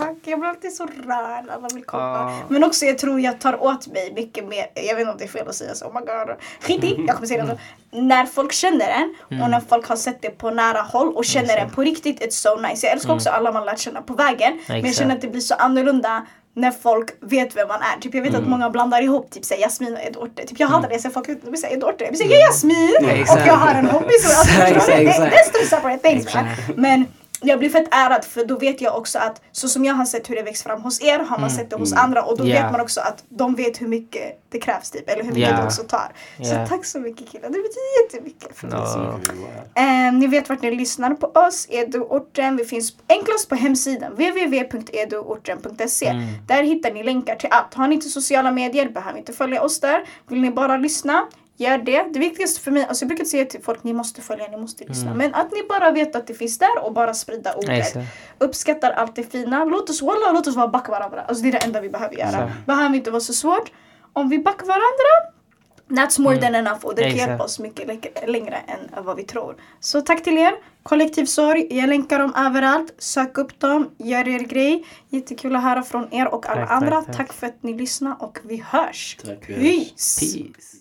[0.00, 0.16] tack.
[0.24, 2.18] Jag blir alltid så rörd alla vill komma.
[2.18, 2.32] Ah.
[2.48, 4.66] Men också jag tror jag tar åt mig mycket mer.
[4.74, 5.86] Jag vet inte om det är fel att säga så.
[5.86, 6.36] Oh my god.
[6.60, 7.58] Skit i, jag kommer säga det.
[7.92, 8.08] Mm.
[8.08, 9.42] När folk känner en mm.
[9.42, 11.68] och när folk har sett det på nära håll och känner mm.
[11.68, 12.20] en på riktigt.
[12.20, 12.86] It's so nice.
[12.86, 13.16] Jag älskar mm.
[13.16, 14.52] också alla man lärt känna på vägen.
[14.52, 14.68] Exakt.
[14.68, 18.00] Men jag känner att det blir så annorlunda när folk vet vem man är.
[18.00, 18.42] Typ jag vet mm.
[18.42, 20.46] att många blandar ihop typ säger Jasmin och Edorte.
[20.46, 20.96] Typ jag hatar mm.
[20.96, 22.04] det, så folk de säger Edorte.
[22.04, 23.22] Jag säger Jasmin mm.
[23.22, 24.12] och jag har en hobby.
[24.22, 25.34] Så alltså, exakt, exakt.
[25.34, 26.26] That's two separate things.
[26.76, 27.06] Men
[27.40, 30.30] jag blir fett ärad för då vet jag också att så som jag har sett
[30.30, 31.50] hur det växt fram hos er har man mm.
[31.50, 32.04] sett det hos mm.
[32.04, 32.64] andra och då yeah.
[32.64, 35.60] vet man också att de vet hur mycket det krävs typ eller hur mycket yeah.
[35.60, 36.12] det också tar.
[36.38, 36.66] Yeah.
[36.66, 38.76] Så tack så mycket killar, det betyder jättemycket för no.
[40.08, 42.56] Um, ni vet vart ni lyssnar på oss, Eduorten.
[42.56, 46.06] Vi finns enklast på hemsidan www.eduorten.se.
[46.06, 46.28] Mm.
[46.46, 47.74] Där hittar ni länkar till allt.
[47.74, 50.04] Har ni inte sociala medier behöver inte följa oss där.
[50.28, 51.26] Vill ni bara lyssna
[51.60, 52.02] Gör det.
[52.12, 54.84] Det viktigaste för mig, alltså jag brukar säga till folk ni måste följa, ni måste
[54.84, 55.10] lyssna.
[55.10, 55.18] Mm.
[55.18, 57.96] Men att ni bara vet att det finns där och bara sprida ordet.
[58.38, 59.64] Uppskattar allt det fina.
[59.64, 61.20] Låt oss walla, låt oss vara back varandra.
[61.22, 62.30] Alltså det är det enda vi behöver göra.
[62.30, 62.50] Så.
[62.66, 63.72] Behöver inte vara så svårt.
[64.12, 65.30] Om vi backar varandra
[65.90, 66.40] That's more mm.
[66.40, 69.56] than enough och det kan hjälpa oss mycket längre än vad vi tror.
[69.80, 70.52] Så tack till er.
[70.82, 72.94] Kollektiv sorg, jag länkar dem överallt.
[72.98, 74.84] Sök upp dem, gör er grej.
[75.08, 76.90] Jättekul att höra från er och alla tack, andra.
[76.90, 77.16] Tack, tack.
[77.16, 79.16] tack, för att ni lyssnade och vi hörs.
[79.24, 80.20] Tack, Peace.
[80.20, 80.76] Peace.